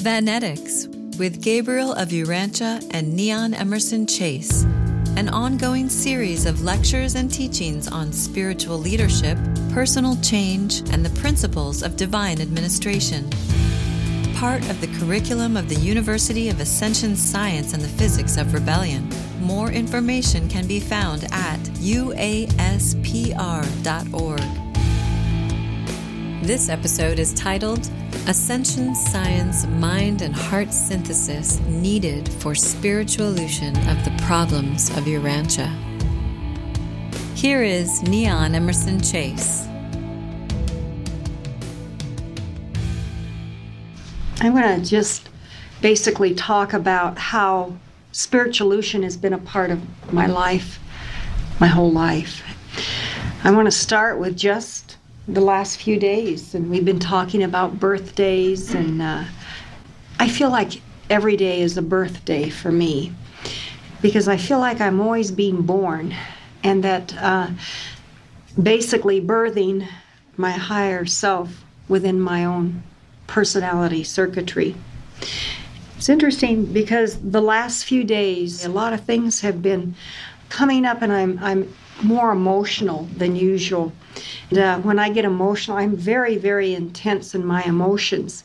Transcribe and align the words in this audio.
Vanetics 0.00 0.86
with 1.18 1.42
Gabriel 1.42 1.92
of 1.92 2.08
Urantia 2.08 2.82
and 2.92 3.12
Niánn 3.18 3.52
Emerson 3.54 4.06
Chase, 4.06 4.62
an 5.16 5.28
ongoing 5.28 5.90
series 5.90 6.46
of 6.46 6.64
lectures 6.64 7.16
and 7.16 7.30
teachings 7.30 7.86
on 7.86 8.10
spiritual 8.10 8.78
leadership, 8.78 9.36
personal 9.74 10.16
change, 10.22 10.78
and 10.90 11.04
the 11.04 11.20
principles 11.20 11.82
of 11.82 11.98
divine 11.98 12.40
administration. 12.40 13.28
Part 14.36 14.62
of 14.70 14.80
the 14.80 14.88
curriculum 14.98 15.54
of 15.58 15.68
the 15.68 15.74
University 15.74 16.48
of 16.48 16.60
Ascension 16.60 17.14
Science 17.14 17.74
and 17.74 17.82
the 17.82 17.88
Physics 17.88 18.38
of 18.38 18.54
Rebellion. 18.54 19.06
More 19.42 19.70
information 19.70 20.48
can 20.48 20.66
be 20.66 20.80
found 20.80 21.24
at 21.24 21.60
uaspr.org. 21.82 22.60
This 26.50 26.68
episode 26.68 27.20
is 27.20 27.32
titled 27.32 27.88
Ascension 28.26 28.92
Science 28.96 29.68
Mind 29.68 30.20
and 30.20 30.34
Heart 30.34 30.72
Synthesis 30.72 31.60
Needed 31.60 32.28
for 32.28 32.54
Spiritualution 32.54 33.70
of 33.88 34.04
the 34.04 34.12
Problems 34.24 34.90
of 34.96 35.04
Urantia. 35.04 35.70
Here 37.36 37.62
is 37.62 38.02
Niánn 38.02 38.54
Emerson 38.54 39.00
Chase. 39.00 39.64
I'm 44.40 44.52
going 44.52 44.82
to 44.82 44.84
just 44.84 45.28
basically 45.80 46.34
talk 46.34 46.72
about 46.72 47.16
how 47.16 47.76
spiritualution 48.12 49.04
has 49.04 49.16
been 49.16 49.34
a 49.34 49.38
part 49.38 49.70
of 49.70 49.80
my 50.12 50.26
life, 50.26 50.80
my 51.60 51.68
whole 51.68 51.92
life. 51.92 52.42
I 53.44 53.52
want 53.52 53.66
to 53.66 53.70
start 53.70 54.18
with 54.18 54.36
just 54.36 54.89
the 55.28 55.40
last 55.40 55.80
few 55.80 55.98
days, 55.98 56.54
and 56.54 56.70
we've 56.70 56.84
been 56.84 56.98
talking 56.98 57.42
about 57.42 57.78
birthdays, 57.78 58.74
and 58.74 59.00
uh, 59.00 59.24
I 60.18 60.28
feel 60.28 60.50
like 60.50 60.80
every 61.08 61.36
day 61.36 61.60
is 61.60 61.76
a 61.76 61.82
birthday 61.82 62.48
for 62.48 62.72
me 62.72 63.12
because 64.02 64.28
I 64.28 64.36
feel 64.36 64.58
like 64.58 64.80
I'm 64.80 65.00
always 65.00 65.30
being 65.30 65.62
born, 65.62 66.14
and 66.62 66.82
that 66.84 67.14
uh, 67.18 67.48
basically 68.60 69.20
birthing 69.20 69.86
my 70.36 70.52
higher 70.52 71.04
self 71.04 71.64
within 71.88 72.20
my 72.20 72.44
own 72.44 72.82
personality 73.26 74.02
circuitry. 74.02 74.74
It's 75.96 76.08
interesting 76.08 76.64
because 76.64 77.18
the 77.20 77.42
last 77.42 77.84
few 77.84 78.04
days, 78.04 78.64
a 78.64 78.70
lot 78.70 78.94
of 78.94 79.04
things 79.04 79.40
have 79.42 79.62
been 79.62 79.94
coming 80.48 80.86
up, 80.86 81.02
and 81.02 81.12
I'm 81.12 81.38
I'm 81.42 81.74
more 82.02 82.32
emotional 82.32 83.08
than 83.16 83.36
usual. 83.36 83.92
And, 84.50 84.58
uh, 84.58 84.78
when 84.78 84.98
I 84.98 85.10
get 85.10 85.24
emotional, 85.24 85.76
I'm 85.76 85.96
very, 85.96 86.36
very 86.36 86.74
intense 86.74 87.34
in 87.34 87.44
my 87.44 87.62
emotions. 87.64 88.44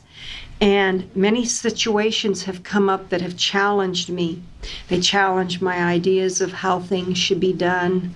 And 0.60 1.10
many 1.14 1.44
situations 1.44 2.44
have 2.44 2.62
come 2.62 2.88
up 2.88 3.10
that 3.10 3.20
have 3.20 3.36
challenged 3.36 4.08
me. 4.08 4.40
They 4.88 5.00
challenge 5.00 5.60
my 5.60 5.76
ideas 5.84 6.40
of 6.40 6.52
how 6.52 6.80
things 6.80 7.18
should 7.18 7.40
be 7.40 7.52
done, 7.52 8.14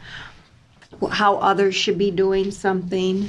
how 1.11 1.37
others 1.37 1.75
should 1.75 1.99
be 1.99 2.11
doing 2.11 2.51
something. 2.51 3.29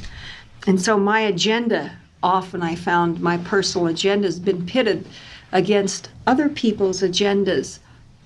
And 0.66 0.82
so 0.82 0.98
my 0.98 1.22
agenda, 1.22 1.92
often 2.24 2.64
I 2.64 2.76
found 2.76 3.20
my 3.20 3.38
personal 3.38 3.88
agenda 3.88 4.28
has 4.28 4.40
been 4.40 4.66
pitted 4.66 5.06
against 5.52 6.10
other 6.26 6.48
people's 6.48 7.02
agendas 7.02 7.80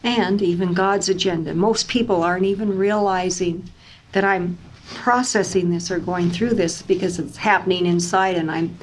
and 0.03 0.41
even 0.41 0.73
God's 0.73 1.09
agenda. 1.09 1.55
Most 1.55 1.87
people 1.87 2.21
aren't 2.21 2.45
even 2.45 2.77
realizing 2.77 3.67
that 4.15 4.23
I'm 4.23 4.57
processing 4.93 5.71
this 5.71 5.91
or 5.91 5.99
going 5.99 6.31
through 6.31 6.53
this 6.53 6.81
because 6.81 7.19
it's 7.19 7.35
happening 7.35 7.85
inside 7.85 8.37
and 8.37 8.49
I'm 8.49 8.77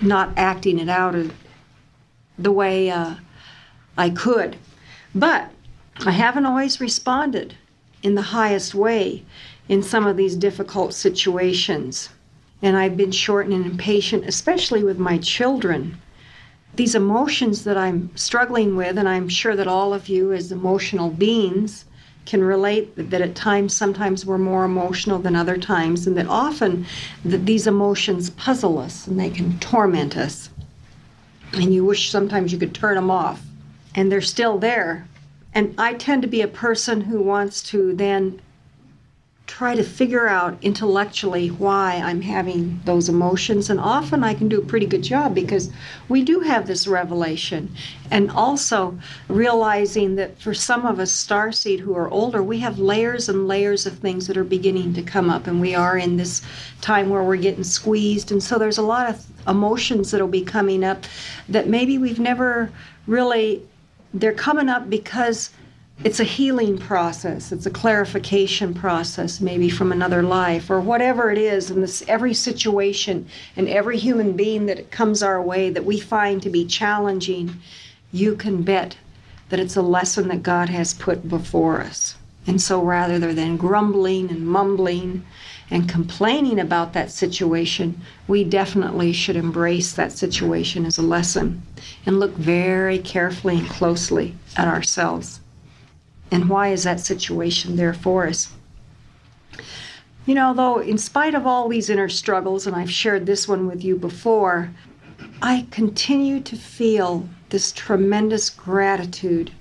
not 0.00 0.30
acting 0.36 0.78
it 0.78 0.88
out 0.88 1.16
the 2.38 2.52
way 2.52 2.88
uh, 2.88 3.16
I 3.98 4.10
could. 4.10 4.56
But 5.12 5.50
I 6.06 6.12
haven't 6.12 6.46
always 6.46 6.80
responded 6.80 7.56
in 8.04 8.14
the 8.14 8.22
highest 8.22 8.76
way 8.76 9.24
in 9.68 9.82
some 9.82 10.06
of 10.06 10.16
these 10.16 10.36
difficult 10.36 10.94
situations. 10.94 12.10
And 12.62 12.76
I've 12.76 12.96
been 12.96 13.10
short 13.10 13.48
and 13.48 13.66
impatient, 13.66 14.24
especially 14.26 14.84
with 14.84 15.00
my 15.00 15.18
children. 15.18 16.00
These 16.76 16.94
emotions 16.94 17.64
that 17.64 17.76
I'm 17.76 18.16
struggling 18.16 18.76
with, 18.76 18.98
and 18.98 19.08
I'm 19.08 19.28
sure 19.28 19.56
that 19.56 19.66
all 19.66 19.92
of 19.92 20.08
you, 20.08 20.32
as 20.32 20.52
emotional 20.52 21.10
beings, 21.10 21.86
can 22.26 22.42
relate 22.42 22.92
that 23.10 23.20
at 23.20 23.34
times 23.34 23.76
sometimes 23.76 24.24
we're 24.24 24.38
more 24.38 24.64
emotional 24.64 25.18
than 25.18 25.36
other 25.36 25.58
times 25.58 26.06
and 26.06 26.16
that 26.16 26.26
often 26.26 26.86
that 27.24 27.46
these 27.46 27.66
emotions 27.66 28.30
puzzle 28.30 28.78
us 28.78 29.06
and 29.06 29.18
they 29.20 29.30
can 29.30 29.58
torment 29.58 30.16
us. 30.16 30.50
And 31.52 31.72
you 31.74 31.84
wish 31.84 32.10
sometimes 32.10 32.52
you 32.52 32.58
could 32.58 32.74
turn 32.74 32.96
them 32.96 33.10
off 33.10 33.42
and 33.94 34.10
they're 34.10 34.20
still 34.20 34.58
there. 34.58 35.06
And 35.52 35.74
i 35.78 35.94
tend 35.94 36.22
to 36.22 36.28
be 36.28 36.40
a 36.40 36.48
person 36.48 37.02
who 37.02 37.22
wants 37.22 37.62
to 37.64 37.94
then 37.94 38.40
try 39.46 39.74
to 39.74 39.84
figure 39.84 40.26
out 40.26 40.56
intellectually 40.62 41.48
why 41.48 42.00
I'm 42.02 42.22
having 42.22 42.80
those 42.86 43.10
emotions. 43.10 43.68
And 43.68 43.78
often 43.78 44.24
I 44.24 44.32
can 44.32 44.48
do 44.48 44.58
a 44.58 44.64
pretty 44.64 44.86
good 44.86 45.02
job 45.02 45.34
because 45.34 45.70
we 46.08 46.22
do 46.22 46.40
have 46.40 46.66
this 46.66 46.86
revelation. 46.86 47.74
And 48.10 48.30
also 48.30 48.98
realizing 49.28 50.16
that 50.16 50.40
for 50.40 50.54
some 50.54 50.86
of 50.86 50.98
us, 50.98 51.12
starseed 51.12 51.80
who 51.80 51.94
are 51.94 52.08
older, 52.08 52.42
we 52.42 52.58
have 52.60 52.78
layers 52.78 53.28
and 53.28 53.46
layers 53.46 53.84
of 53.84 53.98
things 53.98 54.26
that 54.28 54.38
are 54.38 54.44
beginning 54.44 54.94
to 54.94 55.02
come 55.02 55.28
up. 55.28 55.46
And 55.46 55.60
we 55.60 55.74
are 55.74 55.98
in 55.98 56.16
this 56.16 56.40
time 56.80 57.10
where 57.10 57.22
we're 57.22 57.36
getting 57.36 57.64
squeezed. 57.64 58.32
And 58.32 58.42
so 58.42 58.58
there's 58.58 58.78
a 58.78 58.82
lot 58.82 59.10
of 59.10 59.26
emotions 59.46 60.10
that'll 60.10 60.26
be 60.26 60.42
coming 60.42 60.82
up 60.82 61.04
that 61.50 61.68
maybe 61.68 61.98
we've 61.98 62.18
never 62.18 62.70
really, 63.06 63.62
they're 64.14 64.32
coming 64.32 64.70
up 64.70 64.88
because 64.88 65.50
it's 66.02 66.18
a 66.18 66.24
healing 66.24 66.76
process 66.76 67.52
it's 67.52 67.66
a 67.66 67.70
clarification 67.70 68.74
process 68.74 69.40
maybe 69.40 69.70
from 69.70 69.92
another 69.92 70.22
life 70.22 70.68
or 70.68 70.80
whatever 70.80 71.30
it 71.30 71.38
is 71.38 71.70
in 71.70 71.80
this 71.80 72.02
every 72.08 72.34
situation 72.34 73.26
and 73.56 73.68
every 73.68 73.96
human 73.96 74.32
being 74.32 74.66
that 74.66 74.90
comes 74.90 75.22
our 75.22 75.40
way 75.40 75.70
that 75.70 75.84
we 75.84 76.00
find 76.00 76.42
to 76.42 76.50
be 76.50 76.64
challenging 76.64 77.54
you 78.12 78.34
can 78.34 78.62
bet 78.62 78.96
that 79.50 79.60
it's 79.60 79.76
a 79.76 79.82
lesson 79.82 80.28
that 80.28 80.42
god 80.42 80.68
has 80.68 80.94
put 80.94 81.28
before 81.28 81.80
us 81.80 82.16
and 82.46 82.60
so 82.60 82.82
rather 82.82 83.32
than 83.32 83.56
grumbling 83.56 84.30
and 84.30 84.46
mumbling 84.46 85.24
and 85.70 85.88
complaining 85.88 86.60
about 86.60 86.92
that 86.92 87.10
situation, 87.10 88.00
we 88.28 88.44
definitely 88.44 89.12
should 89.12 89.36
embrace 89.36 89.92
that 89.94 90.12
situation 90.12 90.84
as 90.84 90.98
a 90.98 91.02
lesson 91.02 91.62
and 92.04 92.20
look 92.20 92.34
very 92.34 92.98
carefully 92.98 93.58
and 93.58 93.68
closely 93.68 94.34
at 94.56 94.68
ourselves. 94.68 95.40
And 96.34 96.48
why 96.48 96.72
is 96.72 96.82
that 96.82 96.98
situation 96.98 97.76
there 97.76 97.94
for 97.94 98.26
us? 98.26 98.52
You 100.26 100.34
know, 100.34 100.52
though, 100.52 100.80
in 100.80 100.98
spite 100.98 101.32
of 101.32 101.46
all 101.46 101.68
these 101.68 101.88
inner 101.88 102.08
struggles, 102.08 102.66
and 102.66 102.74
I've 102.74 102.90
shared 102.90 103.24
this 103.24 103.46
one 103.46 103.68
with 103.68 103.84
you 103.84 103.94
before, 103.94 104.72
I 105.40 105.68
continue 105.70 106.40
to 106.40 106.56
feel 106.56 107.28
this 107.50 107.70
tremendous 107.70 108.50
gratitude 108.50 109.52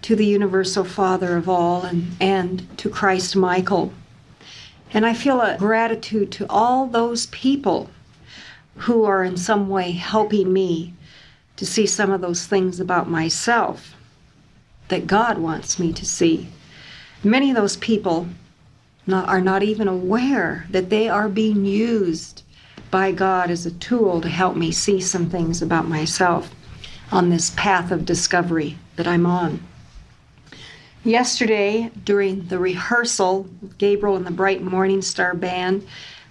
to 0.00 0.16
the 0.16 0.26
Universal 0.26 0.86
Father 0.86 1.36
of 1.36 1.48
all 1.48 1.82
and, 1.82 2.16
and 2.18 2.78
to 2.78 2.90
Christ 2.90 3.36
Michael. 3.36 3.92
And 4.92 5.06
I 5.06 5.14
feel 5.14 5.40
a 5.40 5.56
gratitude 5.56 6.32
to 6.32 6.46
all 6.50 6.88
those 6.88 7.26
people 7.26 7.90
who 8.74 9.04
are 9.04 9.22
in 9.22 9.36
some 9.36 9.68
way 9.68 9.92
helping 9.92 10.52
me 10.52 10.94
to 11.54 11.64
see 11.64 11.86
some 11.86 12.10
of 12.10 12.20
those 12.20 12.44
things 12.44 12.80
about 12.80 13.08
myself 13.08 13.94
that 14.92 15.06
God 15.06 15.38
wants 15.38 15.78
me 15.78 15.90
to 15.90 16.04
see. 16.04 16.48
Many 17.24 17.48
of 17.48 17.56
those 17.56 17.78
people 17.78 18.26
not, 19.06 19.26
are 19.26 19.40
not 19.40 19.62
even 19.62 19.88
aware 19.88 20.66
that 20.68 20.90
they 20.90 21.08
are 21.08 21.30
being 21.30 21.64
used 21.64 22.42
by 22.90 23.10
God 23.10 23.50
as 23.50 23.64
a 23.64 23.70
tool 23.70 24.20
to 24.20 24.28
help 24.28 24.54
me 24.54 24.70
see 24.70 25.00
some 25.00 25.30
things 25.30 25.62
about 25.62 25.88
myself 25.88 26.54
on 27.10 27.30
this 27.30 27.54
path 27.56 27.90
of 27.90 28.04
discovery 28.04 28.76
that 28.96 29.06
I'm 29.06 29.24
on. 29.24 29.62
Yesterday, 31.04 31.90
during 32.04 32.48
the 32.48 32.58
rehearsal, 32.58 33.48
Gabriel 33.78 34.16
and 34.16 34.26
the 34.26 34.30
Bright 34.30 34.62
Morning 34.62 35.00
Star 35.00 35.32
Band, 35.32 35.86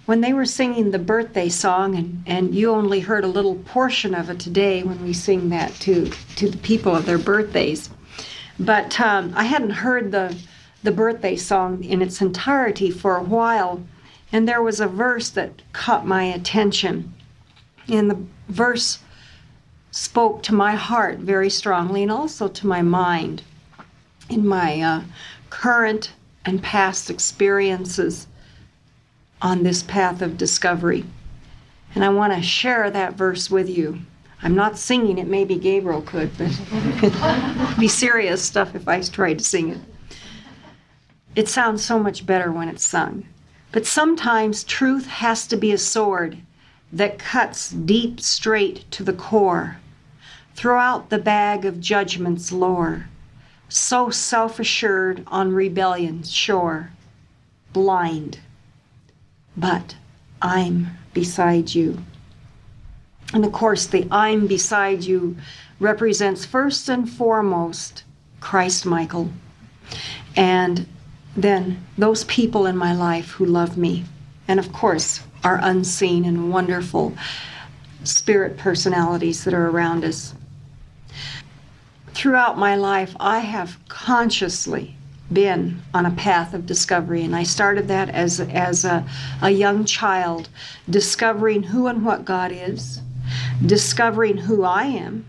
when 0.06 0.20
they 0.20 0.32
were 0.32 0.46
singing 0.46 0.92
the 0.92 1.00
birthday 1.00 1.48
song, 1.48 1.96
and, 1.96 2.22
and 2.28 2.54
you 2.54 2.70
only 2.70 3.00
heard 3.00 3.24
a 3.24 3.26
little 3.26 3.56
portion 3.56 4.14
of 4.14 4.30
it 4.30 4.38
today 4.38 4.84
when 4.84 5.04
we 5.04 5.12
sing 5.12 5.48
that 5.48 5.74
to, 5.80 6.12
to 6.36 6.48
the 6.48 6.58
people 6.58 6.94
of 6.94 7.06
their 7.06 7.18
birthdays. 7.18 7.90
But 8.58 9.00
um, 9.00 9.32
I 9.34 9.44
hadn't 9.44 9.70
heard 9.70 10.12
the 10.12 10.36
the 10.82 10.92
birthday 10.92 11.36
song 11.36 11.84
in 11.84 12.02
its 12.02 12.20
entirety 12.20 12.90
for 12.90 13.16
a 13.16 13.22
while, 13.22 13.82
and 14.32 14.48
there 14.48 14.62
was 14.62 14.80
a 14.80 14.88
verse 14.88 15.30
that 15.30 15.62
caught 15.72 16.06
my 16.06 16.24
attention. 16.24 17.14
And 17.88 18.10
the 18.10 18.18
verse 18.48 18.98
spoke 19.92 20.42
to 20.42 20.54
my 20.54 20.74
heart 20.74 21.18
very 21.18 21.50
strongly 21.50 22.02
and 22.02 22.10
also 22.10 22.48
to 22.48 22.66
my 22.66 22.82
mind 22.82 23.42
in 24.28 24.46
my 24.46 24.80
uh, 24.80 25.02
current 25.50 26.12
and 26.44 26.62
past 26.62 27.10
experiences 27.10 28.26
on 29.40 29.62
this 29.62 29.82
path 29.82 30.22
of 30.22 30.38
discovery. 30.38 31.04
And 31.94 32.04
I 32.04 32.08
want 32.08 32.32
to 32.32 32.42
share 32.42 32.90
that 32.90 33.14
verse 33.14 33.50
with 33.50 33.68
you. 33.68 34.00
I'm 34.42 34.54
not 34.54 34.76
singing 34.78 35.18
it, 35.18 35.28
maybe 35.28 35.56
Gabriel 35.56 36.02
could, 36.02 36.36
but 36.36 36.50
it'd 37.02 37.76
be 37.78 37.88
serious 37.88 38.42
stuff 38.42 38.74
if 38.74 38.88
I 38.88 39.00
tried 39.00 39.38
to 39.38 39.44
sing 39.44 39.70
it. 39.70 39.80
It 41.36 41.48
sounds 41.48 41.84
so 41.84 41.98
much 41.98 42.26
better 42.26 42.50
when 42.50 42.68
it's 42.68 42.84
sung. 42.84 43.24
But 43.70 43.86
sometimes 43.86 44.64
truth 44.64 45.06
has 45.06 45.46
to 45.46 45.56
be 45.56 45.72
a 45.72 45.78
sword 45.78 46.38
that 46.92 47.18
cuts 47.18 47.70
deep 47.70 48.20
straight 48.20 48.90
to 48.90 49.02
the 49.02 49.14
core. 49.14 49.78
Throw 50.54 50.78
out 50.78 51.08
the 51.08 51.18
bag 51.18 51.64
of 51.64 51.80
judgment's 51.80 52.52
lore, 52.52 53.08
so 53.68 54.10
self 54.10 54.60
assured 54.60 55.24
on 55.26 55.54
rebellion's 55.54 56.30
shore, 56.30 56.90
blind. 57.72 58.40
But 59.56 59.94
I'm 60.42 60.98
beside 61.14 61.74
you. 61.74 62.04
And 63.32 63.44
of 63.44 63.52
course, 63.52 63.86
the 63.86 64.06
I'm 64.10 64.46
beside 64.46 65.04
you 65.04 65.36
represents 65.80 66.44
first 66.44 66.88
and 66.88 67.08
foremost 67.08 68.04
Christ 68.40 68.84
Michael. 68.84 69.30
And 70.36 70.86
then 71.36 71.84
those 71.96 72.24
people 72.24 72.66
in 72.66 72.76
my 72.76 72.94
life 72.94 73.30
who 73.30 73.46
love 73.46 73.76
me. 73.76 74.04
And 74.48 74.60
of 74.60 74.72
course, 74.72 75.20
our 75.44 75.58
unseen 75.62 76.24
and 76.24 76.52
wonderful 76.52 77.14
spirit 78.04 78.58
personalities 78.58 79.44
that 79.44 79.54
are 79.54 79.68
around 79.68 80.04
us. 80.04 80.34
Throughout 82.08 82.58
my 82.58 82.76
life, 82.76 83.16
I 83.18 83.38
have 83.38 83.78
consciously 83.88 84.96
been 85.32 85.80
on 85.94 86.04
a 86.04 86.10
path 86.10 86.52
of 86.52 86.66
discovery, 86.66 87.22
and 87.22 87.34
I 87.34 87.42
started 87.44 87.88
that 87.88 88.10
as, 88.10 88.38
as 88.40 88.84
a, 88.84 89.06
a 89.40 89.50
young 89.50 89.84
child, 89.84 90.48
discovering 90.90 91.62
who 91.62 91.86
and 91.86 92.04
what 92.04 92.24
God 92.24 92.52
is, 92.52 93.00
discovering 93.64 94.36
who 94.36 94.64
I 94.64 94.84
am, 94.84 95.24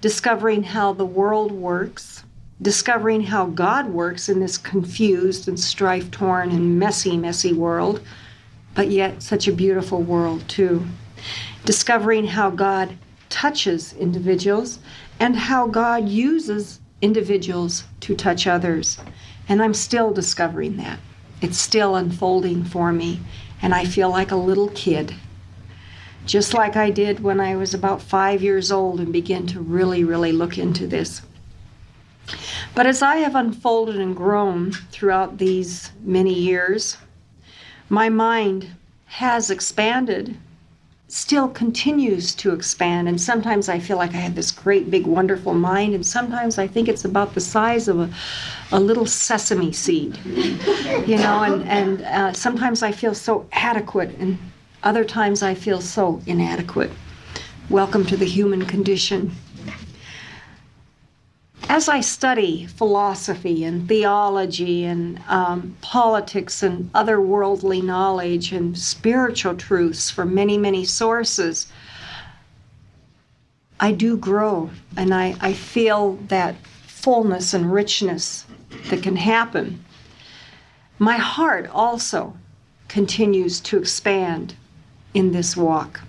discovering 0.00 0.62
how 0.62 0.92
the 0.92 1.06
world 1.06 1.52
works, 1.52 2.24
discovering 2.60 3.22
how 3.22 3.46
God 3.46 3.86
works 3.86 4.28
in 4.28 4.40
this 4.40 4.58
confused 4.58 5.48
and 5.48 5.58
strife 5.58 6.10
torn 6.10 6.50
and 6.50 6.78
messy, 6.78 7.16
messy 7.16 7.52
world, 7.52 8.00
but 8.74 8.90
yet 8.90 9.22
such 9.22 9.48
a 9.48 9.52
beautiful 9.52 10.02
world, 10.02 10.48
too. 10.48 10.84
Discovering 11.64 12.26
how 12.26 12.50
God 12.50 12.96
touches 13.28 13.92
individuals 13.94 14.78
and 15.20 15.36
how 15.36 15.66
God 15.66 16.08
uses 16.08 16.80
individuals 17.00 17.84
to 18.00 18.14
touch 18.14 18.46
others. 18.46 18.98
And 19.48 19.62
I'm 19.62 19.74
still 19.74 20.12
discovering 20.12 20.76
that. 20.76 20.98
It's 21.40 21.58
still 21.58 21.96
unfolding 21.96 22.64
for 22.64 22.92
me, 22.92 23.20
and 23.60 23.74
I 23.74 23.84
feel 23.84 24.10
like 24.10 24.30
a 24.30 24.36
little 24.36 24.68
kid 24.68 25.14
just 26.26 26.54
like 26.54 26.76
I 26.76 26.90
did 26.90 27.20
when 27.20 27.40
I 27.40 27.56
was 27.56 27.74
about 27.74 28.02
five 28.02 28.42
years 28.42 28.70
old 28.70 29.00
and 29.00 29.12
began 29.12 29.46
to 29.48 29.60
really, 29.60 30.04
really 30.04 30.32
look 30.32 30.58
into 30.58 30.86
this. 30.86 31.22
But 32.74 32.86
as 32.86 33.02
I 33.02 33.16
have 33.16 33.34
unfolded 33.34 33.96
and 33.96 34.16
grown 34.16 34.72
throughout 34.72 35.38
these 35.38 35.90
many 36.02 36.32
years, 36.32 36.96
my 37.88 38.08
mind 38.08 38.68
has 39.06 39.50
expanded, 39.50 40.36
still 41.08 41.48
continues 41.48 42.34
to 42.36 42.54
expand. 42.54 43.08
And 43.08 43.20
sometimes 43.20 43.68
I 43.68 43.78
feel 43.78 43.98
like 43.98 44.14
I 44.14 44.18
have 44.18 44.34
this 44.34 44.50
great, 44.50 44.90
big, 44.90 45.06
wonderful 45.06 45.52
mind, 45.52 45.94
and 45.94 46.06
sometimes 46.06 46.56
I 46.56 46.66
think 46.66 46.88
it's 46.88 47.04
about 47.04 47.34
the 47.34 47.40
size 47.40 47.88
of 47.88 48.00
a, 48.00 48.10
a 48.70 48.80
little 48.80 49.04
sesame 49.04 49.72
seed, 49.72 50.16
you 50.24 51.18
know, 51.18 51.42
and, 51.42 51.68
and 51.68 52.02
uh, 52.02 52.32
sometimes 52.32 52.82
I 52.82 52.92
feel 52.92 53.14
so 53.14 53.46
adequate 53.52 54.16
and 54.18 54.38
other 54.82 55.04
times 55.04 55.42
I 55.42 55.54
feel 55.54 55.80
so 55.80 56.20
inadequate. 56.26 56.90
Welcome 57.70 58.04
to 58.06 58.16
the 58.16 58.24
human 58.24 58.66
condition. 58.66 59.32
As 61.68 61.88
I 61.88 62.00
study 62.00 62.66
philosophy 62.66 63.64
and 63.64 63.86
theology 63.88 64.84
and 64.84 65.20
um, 65.28 65.76
politics 65.80 66.62
and 66.62 66.90
other 66.94 67.20
worldly 67.20 67.80
knowledge 67.80 68.52
and 68.52 68.76
spiritual 68.76 69.54
truths 69.54 70.10
from 70.10 70.34
many, 70.34 70.58
many 70.58 70.84
sources, 70.84 71.68
I 73.78 73.92
do 73.92 74.16
grow 74.16 74.70
and 74.96 75.14
I, 75.14 75.36
I 75.40 75.52
feel 75.52 76.14
that 76.26 76.56
fullness 76.86 77.54
and 77.54 77.72
richness 77.72 78.44
that 78.90 79.02
can 79.02 79.16
happen. 79.16 79.84
My 80.98 81.16
heart 81.16 81.68
also 81.72 82.36
continues 82.88 83.60
to 83.60 83.78
expand 83.78 84.56
in 85.14 85.32
this 85.32 85.56
walk. 85.56 86.00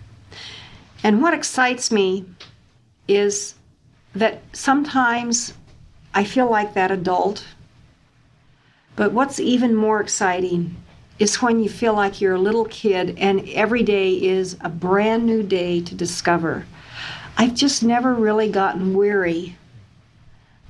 And 1.04 1.22
what 1.22 1.34
excites 1.34 1.92
me 1.92 2.26
is 3.08 3.56
that 4.16 4.42
sometimes 4.54 5.54
I 6.14 6.24
feel 6.24 6.50
like 6.50 6.74
that 6.74 6.92
adult. 6.92 7.46
But 8.96 9.12
what's 9.12 9.40
even 9.40 9.76
more 9.76 10.00
exciting 10.00 10.76
is 11.20 11.42
when 11.42 11.60
you 11.62 11.70
feel 11.70 11.94
like 11.94 12.22
you're 12.22 12.36
a 12.36 12.40
little 12.40 12.66
kid 12.66 13.18
and 13.18 13.48
every 13.50 13.84
day 13.84 14.14
is 14.14 14.58
a 14.62 14.70
brand 14.70 15.26
new 15.26 15.44
day 15.44 15.82
to 15.82 15.96
discover. 15.96 16.66
I've 17.38 17.56
just 17.56 17.84
never 17.84 18.14
really 18.14 18.50
gotten 18.50 18.94
weary 18.94 19.58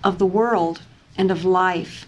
of 0.03 0.17
the 0.17 0.25
world 0.25 0.81
and 1.17 1.31
of 1.31 1.45
life. 1.45 2.05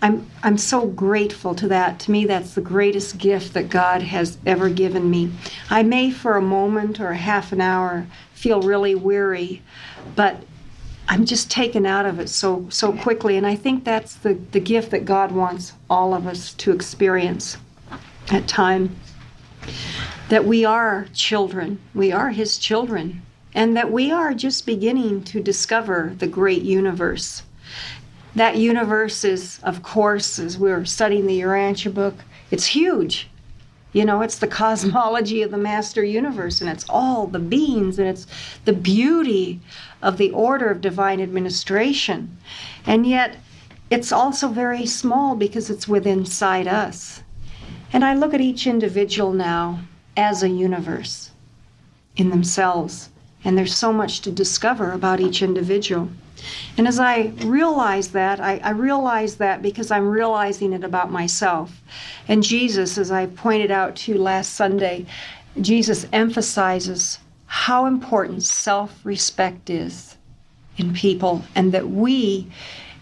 I'm 0.00 0.30
I'm 0.44 0.58
so 0.58 0.86
grateful 0.86 1.54
to 1.56 1.68
that. 1.68 1.98
To 2.00 2.10
me, 2.12 2.24
that's 2.24 2.54
the 2.54 2.60
greatest 2.60 3.18
gift 3.18 3.54
that 3.54 3.68
God 3.68 4.02
has 4.02 4.38
ever 4.46 4.68
given 4.68 5.10
me. 5.10 5.32
I 5.70 5.82
may, 5.82 6.12
for 6.12 6.36
a 6.36 6.42
moment 6.42 7.00
or 7.00 7.08
a 7.08 7.16
half 7.16 7.50
an 7.50 7.60
hour, 7.60 8.06
feel 8.32 8.62
really 8.62 8.94
weary, 8.94 9.62
but 10.14 10.44
I'm 11.08 11.24
just 11.24 11.50
taken 11.50 11.84
out 11.84 12.06
of 12.06 12.20
it 12.20 12.28
so 12.28 12.66
so 12.68 12.92
quickly. 12.92 13.36
And 13.36 13.46
I 13.46 13.56
think 13.56 13.84
that's 13.84 14.14
the, 14.14 14.34
the 14.52 14.60
gift 14.60 14.92
that 14.92 15.04
God 15.04 15.32
wants 15.32 15.72
all 15.90 16.14
of 16.14 16.26
us 16.28 16.54
to 16.54 16.70
experience 16.70 17.56
at 18.30 18.46
time. 18.46 18.96
That 20.28 20.44
we 20.44 20.64
are 20.64 21.08
children, 21.12 21.80
we 21.92 22.12
are 22.12 22.30
His 22.30 22.56
children, 22.58 23.22
and 23.52 23.76
that 23.76 23.90
we 23.90 24.12
are 24.12 24.32
just 24.32 24.64
beginning 24.64 25.24
to 25.24 25.42
discover 25.42 26.14
the 26.18 26.28
great 26.28 26.62
universe 26.62 27.42
that 28.38 28.56
universe 28.56 29.24
is, 29.24 29.60
of 29.62 29.82
course, 29.82 30.38
as 30.38 30.58
we 30.58 30.70
are 30.70 30.84
studying 30.84 31.26
the 31.26 31.40
Urantia 31.40 31.92
book, 31.92 32.14
it's 32.50 32.66
huge. 32.66 33.28
You 33.92 34.04
know, 34.04 34.20
it's 34.20 34.38
the 34.38 34.46
cosmology 34.62 35.42
of 35.42 35.50
the 35.50 35.58
master 35.58 36.04
universe, 36.04 36.60
and 36.60 36.70
it's 36.70 36.84
all 36.88 37.26
the 37.26 37.38
beings, 37.38 37.98
and 37.98 38.08
it's 38.08 38.26
the 38.64 38.72
beauty 38.72 39.60
of 40.02 40.18
the 40.18 40.30
order 40.30 40.70
of 40.70 40.80
divine 40.80 41.20
administration. 41.20 42.36
And 42.86 43.06
yet, 43.06 43.36
it's 43.90 44.12
also 44.12 44.48
very 44.48 44.84
small 44.84 45.34
because 45.34 45.70
it's 45.70 45.88
within 45.88 46.20
inside 46.20 46.66
us. 46.66 47.22
And 47.92 48.04
I 48.04 48.14
look 48.14 48.34
at 48.34 48.40
each 48.40 48.66
individual 48.66 49.32
now 49.32 49.80
as 50.16 50.42
a 50.42 50.48
universe 50.48 51.30
in 52.16 52.28
themselves, 52.30 53.08
and 53.44 53.56
there's 53.56 53.74
so 53.74 53.92
much 53.92 54.20
to 54.20 54.30
discover 54.30 54.92
about 54.92 55.20
each 55.20 55.40
individual. 55.40 56.08
And 56.76 56.86
as 56.86 56.98
I 56.98 57.32
realize 57.44 58.08
that, 58.08 58.40
I, 58.40 58.58
I, 58.58 58.70
realize 58.70 59.36
that 59.36 59.62
because 59.62 59.90
I'm 59.90 60.08
realizing 60.08 60.72
it 60.72 60.84
about 60.84 61.10
myself. 61.10 61.82
And 62.28 62.42
Jesus, 62.42 62.98
as 62.98 63.10
I 63.10 63.26
pointed 63.26 63.70
out 63.70 63.96
to 63.96 64.12
you 64.12 64.18
last 64.18 64.54
Sunday, 64.54 65.06
Jesus 65.60 66.06
emphasizes 66.12 67.18
how 67.46 67.86
important 67.86 68.42
self 68.42 69.04
respect 69.04 69.70
is 69.70 70.16
in 70.76 70.92
people, 70.92 71.42
and 71.54 71.72
that 71.72 71.88
we, 71.88 72.46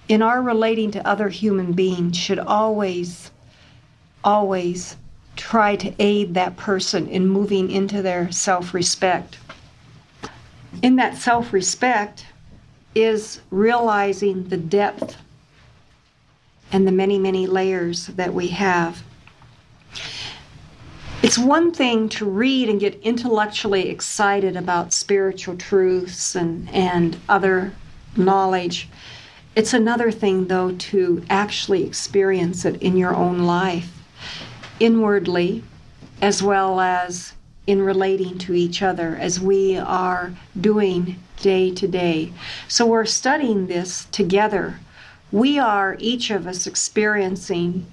in 0.09 0.23
our 0.23 0.41
relating 0.41 0.91
to 0.93 1.07
other 1.07 1.29
human 1.29 1.73
beings, 1.73 2.17
should 2.17 2.39
always, 2.39 3.31
always 4.25 4.97
try 5.37 5.77
to 5.77 5.93
aid 5.99 6.35
that 6.35 6.57
person 6.57 7.07
in 7.09 7.29
moving 7.29 7.71
into 7.71 8.01
their 8.01 8.31
self 8.33 8.73
respect. 8.73 9.39
In 10.83 10.97
that 10.97 11.17
self 11.17 11.53
respect, 11.53 12.27
is 12.97 13.41
realizing 13.51 14.49
the 14.49 14.57
depth 14.57 15.17
and 16.73 16.87
the 16.87 16.93
many, 16.93 17.19
many 17.19 17.47
layers 17.47 18.07
that 18.09 18.33
we 18.33 18.49
have. 18.49 19.03
It's 21.23 21.39
one 21.39 21.73
thing 21.73 22.09
to 22.11 22.25
read 22.25 22.71
and 22.71 22.81
get 22.81 22.99
intellectually 23.03 23.91
excited 23.91 24.57
about 24.57 24.95
spiritual 24.95 25.57
truths 25.57 26.35
and, 26.35 26.71
and 26.71 27.19
other 27.29 27.73
knowledge. 28.17 28.89
It's 29.55 29.75
another 29.75 30.11
thing, 30.11 30.47
though, 30.47 30.73
to 30.73 31.23
actually 31.29 31.85
experience 31.85 32.65
it 32.65 32.81
in 32.83 32.97
your 32.97 33.15
own 33.15 33.41
life, 33.41 33.93
inwardly, 34.81 35.63
as 36.23 36.43
well 36.43 36.81
as 36.81 37.35
in 37.67 37.83
relating 37.83 38.39
to 38.39 38.55
each 38.55 38.83
other, 38.83 39.17
as 39.17 39.41
we 39.41 39.77
are 39.77 40.33
doing 40.61 41.17
day 41.43 41.73
to 41.75 41.89
day. 41.89 42.33
So 42.69 42.87
we're 42.87 43.05
studying 43.05 43.67
this 43.67 44.07
together. 44.13 44.79
We 45.33 45.59
are, 45.59 45.97
each 45.99 46.31
of 46.31 46.47
us, 46.47 46.67
experiencing 46.67 47.87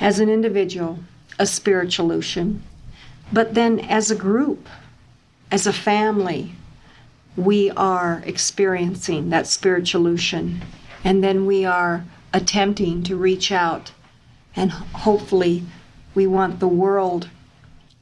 as 0.00 0.18
an 0.18 0.28
individual 0.28 0.98
a 1.38 1.46
spiritual 1.46 2.08
solution, 2.08 2.62
but 3.32 3.54
then 3.54 3.78
as 3.80 4.10
a 4.10 4.16
group, 4.16 4.68
as 5.50 5.66
a 5.66 5.72
family, 5.72 6.52
we 7.36 7.70
are 7.70 8.22
experiencing 8.26 9.30
that 9.30 9.46
spiritual 9.46 10.02
spiritualution. 10.04 10.60
And 11.02 11.24
then 11.24 11.46
we 11.46 11.64
are 11.64 12.04
attempting 12.34 13.02
to 13.04 13.16
reach 13.16 13.50
out. 13.50 13.92
And 14.54 14.70
hopefully, 14.70 15.64
we 16.14 16.26
want 16.26 16.60
the 16.60 16.68
world 16.68 17.30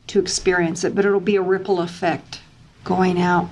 to 0.08 0.18
experience 0.18 0.84
it, 0.84 0.94
but 0.94 1.04
it'll 1.04 1.20
be 1.20 1.36
a 1.36 1.42
ripple 1.42 1.80
effect 1.80 2.40
going 2.84 3.20
out. 3.20 3.48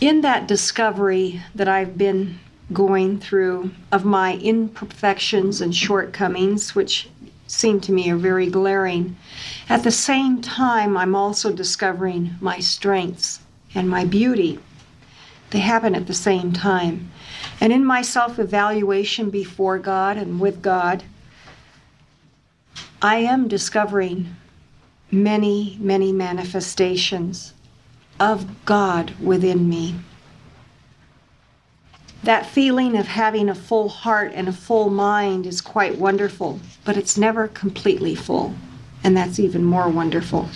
In 0.00 0.20
that 0.22 0.48
discovery 0.48 1.42
that 1.54 1.68
I've 1.68 1.96
been 1.96 2.38
going 2.72 3.18
through 3.18 3.70
of 3.90 4.04
my 4.04 4.36
imperfections 4.36 5.60
and 5.60 5.74
shortcomings, 5.74 6.74
which 6.74 7.08
seem 7.46 7.80
to 7.80 7.92
me 7.92 8.10
are 8.10 8.16
very 8.16 8.48
glaring. 8.48 9.16
At 9.68 9.82
the 9.84 9.90
same 9.90 10.40
time, 10.40 10.96
I'm 10.96 11.14
also 11.14 11.52
discovering 11.52 12.34
my 12.40 12.58
strengths 12.60 13.40
and 13.74 13.88
my 13.88 14.04
beauty. 14.04 14.58
They 15.50 15.58
happen 15.58 15.94
at 15.94 16.06
the 16.06 16.14
same 16.14 16.52
time. 16.52 17.10
And 17.60 17.72
in 17.72 17.84
my 17.84 18.00
self 18.02 18.38
evaluation 18.38 19.28
before 19.28 19.78
God 19.78 20.16
and 20.16 20.40
with 20.40 20.62
God, 20.62 21.04
I 23.04 23.16
am 23.16 23.48
discovering 23.48 24.36
many, 25.10 25.76
many 25.80 26.12
manifestations 26.12 27.52
of 28.20 28.64
God 28.64 29.12
within 29.20 29.68
me. 29.68 29.96
That 32.22 32.46
feeling 32.46 32.96
of 32.96 33.08
having 33.08 33.48
a 33.48 33.56
full 33.56 33.88
heart 33.88 34.30
and 34.36 34.48
a 34.48 34.52
full 34.52 34.88
mind 34.88 35.46
is 35.46 35.60
quite 35.60 35.98
wonderful, 35.98 36.60
but 36.84 36.96
it's 36.96 37.18
never 37.18 37.48
completely 37.48 38.14
full. 38.14 38.54
And 39.02 39.16
that's 39.16 39.40
even 39.40 39.64
more 39.64 39.88
wonderful. 39.88 40.48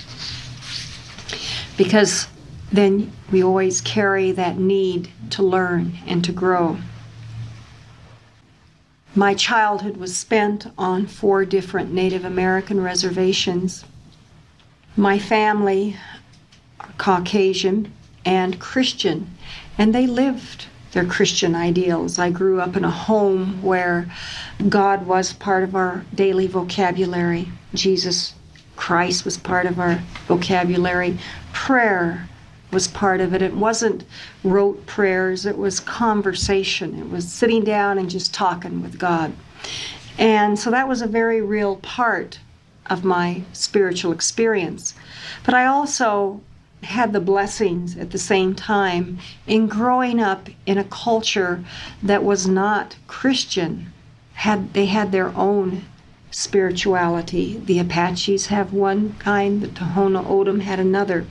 Because 1.76 2.28
then 2.72 3.10
we 3.32 3.42
always 3.42 3.80
carry 3.80 4.30
that 4.30 4.56
need 4.56 5.10
to 5.30 5.42
learn 5.42 5.98
and 6.06 6.24
to 6.24 6.30
grow. 6.30 6.78
My 9.18 9.32
childhood 9.32 9.96
was 9.96 10.14
spent 10.14 10.66
on 10.76 11.06
four 11.06 11.46
different 11.46 11.90
Native 11.90 12.22
American 12.22 12.82
reservations. 12.82 13.82
My 14.94 15.18
family 15.18 15.96
are 16.78 16.92
Caucasian 16.98 17.94
and 18.26 18.60
Christian, 18.60 19.30
and 19.78 19.94
they 19.94 20.06
lived 20.06 20.66
their 20.92 21.06
Christian 21.06 21.54
ideals. 21.54 22.18
I 22.18 22.28
grew 22.28 22.60
up 22.60 22.76
in 22.76 22.84
a 22.84 22.90
home 22.90 23.62
where 23.62 24.06
God 24.68 25.06
was 25.06 25.32
part 25.32 25.64
of 25.64 25.74
our 25.74 26.04
daily 26.14 26.46
vocabulary. 26.46 27.48
Jesus 27.72 28.34
Christ 28.76 29.24
was 29.24 29.38
part 29.38 29.64
of 29.64 29.80
our 29.80 30.02
vocabulary. 30.28 31.18
Prayer 31.54 32.28
was 32.70 32.88
part 32.88 33.20
of 33.20 33.34
it. 33.34 33.42
It 33.42 33.54
wasn't 33.54 34.04
rote 34.42 34.86
prayers, 34.86 35.46
it 35.46 35.56
was 35.56 35.80
conversation. 35.80 36.98
It 36.98 37.10
was 37.10 37.30
sitting 37.30 37.64
down 37.64 37.98
and 37.98 38.10
just 38.10 38.34
talking 38.34 38.82
with 38.82 38.98
God. 38.98 39.32
And 40.18 40.58
so 40.58 40.70
that 40.70 40.88
was 40.88 41.02
a 41.02 41.06
very 41.06 41.40
real 41.40 41.76
part 41.76 42.38
of 42.86 43.04
my 43.04 43.42
spiritual 43.52 44.12
experience. 44.12 44.94
But 45.44 45.54
I 45.54 45.66
also 45.66 46.40
had 46.82 47.12
the 47.12 47.20
blessings 47.20 47.96
at 47.96 48.10
the 48.10 48.18
same 48.18 48.54
time 48.54 49.18
in 49.46 49.66
growing 49.66 50.20
up 50.20 50.48
in 50.66 50.78
a 50.78 50.84
culture 50.84 51.64
that 52.02 52.22
was 52.22 52.46
not 52.46 52.96
Christian. 53.06 53.92
Had 54.34 54.74
they 54.74 54.86
had 54.86 55.12
their 55.12 55.34
own 55.36 55.82
spirituality. 56.30 57.58
The 57.64 57.78
Apaches 57.78 58.48
have 58.48 58.72
one 58.72 59.14
kind, 59.14 59.62
the 59.62 59.68
Tohono 59.68 60.28
O'odham 60.28 60.60
had 60.60 60.78
another. 60.78 61.26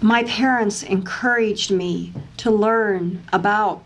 My 0.00 0.24
parents 0.24 0.82
encouraged 0.82 1.70
me 1.70 2.12
to 2.38 2.50
learn 2.50 3.22
about 3.32 3.82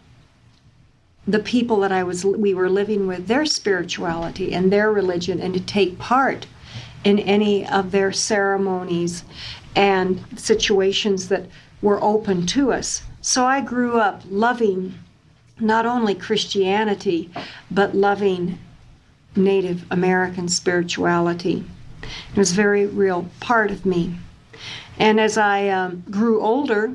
the 1.26 1.38
people 1.38 1.80
that 1.80 1.92
I 1.92 2.02
was 2.02 2.24
we 2.24 2.52
were 2.52 2.68
living 2.68 3.06
with, 3.06 3.28
their 3.28 3.46
spirituality 3.46 4.52
and 4.52 4.72
their 4.72 4.90
religion, 4.90 5.40
and 5.40 5.54
to 5.54 5.60
take 5.60 5.98
part 5.98 6.46
in 7.04 7.18
any 7.20 7.66
of 7.66 7.92
their 7.92 8.12
ceremonies 8.12 9.24
and 9.76 10.24
situations 10.36 11.28
that 11.28 11.46
were 11.80 12.02
open 12.02 12.46
to 12.46 12.72
us. 12.72 13.02
So 13.20 13.44
I 13.44 13.60
grew 13.60 13.98
up 13.98 14.22
loving 14.28 14.98
not 15.60 15.86
only 15.86 16.14
Christianity, 16.14 17.30
but 17.70 17.94
loving 17.94 18.58
Native 19.36 19.84
American 19.90 20.48
spirituality. 20.48 21.64
It 22.02 22.36
was 22.36 22.52
a 22.52 22.56
very 22.56 22.86
real 22.86 23.28
part 23.38 23.70
of 23.70 23.86
me. 23.86 24.16
And 25.00 25.18
as 25.18 25.38
I 25.38 25.68
um, 25.68 26.04
grew 26.10 26.42
older, 26.42 26.92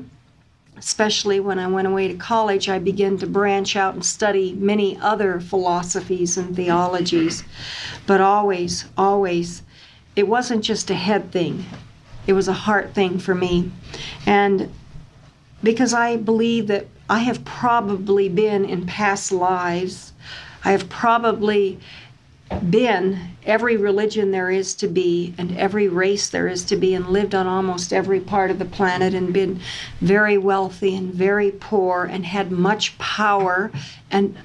especially 0.76 1.40
when 1.40 1.58
I 1.58 1.66
went 1.66 1.88
away 1.88 2.06
to 2.06 2.14
college, 2.14 2.68
I 2.68 2.78
began 2.78 3.18
to 3.18 3.26
branch 3.26 3.74
out 3.74 3.94
and 3.94 4.06
study 4.06 4.52
many 4.52 4.96
other 4.98 5.40
philosophies 5.40 6.36
and 6.36 6.54
theologies. 6.54 7.42
But 8.06 8.20
always, 8.20 8.84
always, 8.96 9.62
it 10.14 10.28
wasn't 10.28 10.62
just 10.62 10.88
a 10.88 10.94
head 10.94 11.32
thing, 11.32 11.64
it 12.28 12.32
was 12.32 12.46
a 12.46 12.52
heart 12.52 12.94
thing 12.94 13.18
for 13.18 13.34
me. 13.34 13.72
And 14.24 14.72
because 15.64 15.92
I 15.92 16.16
believe 16.16 16.68
that 16.68 16.86
I 17.10 17.18
have 17.20 17.44
probably 17.44 18.28
been 18.28 18.64
in 18.64 18.86
past 18.86 19.32
lives, 19.32 20.12
I 20.64 20.70
have 20.70 20.88
probably 20.88 21.80
been 22.70 23.18
every 23.44 23.76
religion 23.76 24.30
there 24.30 24.50
is 24.50 24.74
to 24.74 24.88
be 24.88 25.34
and 25.38 25.56
every 25.56 25.88
race 25.88 26.28
there 26.28 26.48
is 26.48 26.64
to 26.64 26.76
be 26.76 26.94
and 26.94 27.08
lived 27.08 27.34
on 27.34 27.46
almost 27.46 27.92
every 27.92 28.20
part 28.20 28.50
of 28.50 28.58
the 28.58 28.64
planet 28.64 29.14
and 29.14 29.32
been 29.32 29.60
very 30.00 30.38
wealthy 30.38 30.96
and 30.96 31.12
very 31.12 31.50
poor 31.50 32.04
and 32.04 32.26
had 32.26 32.50
much 32.50 32.96
power 32.98 33.70
and 34.10 34.36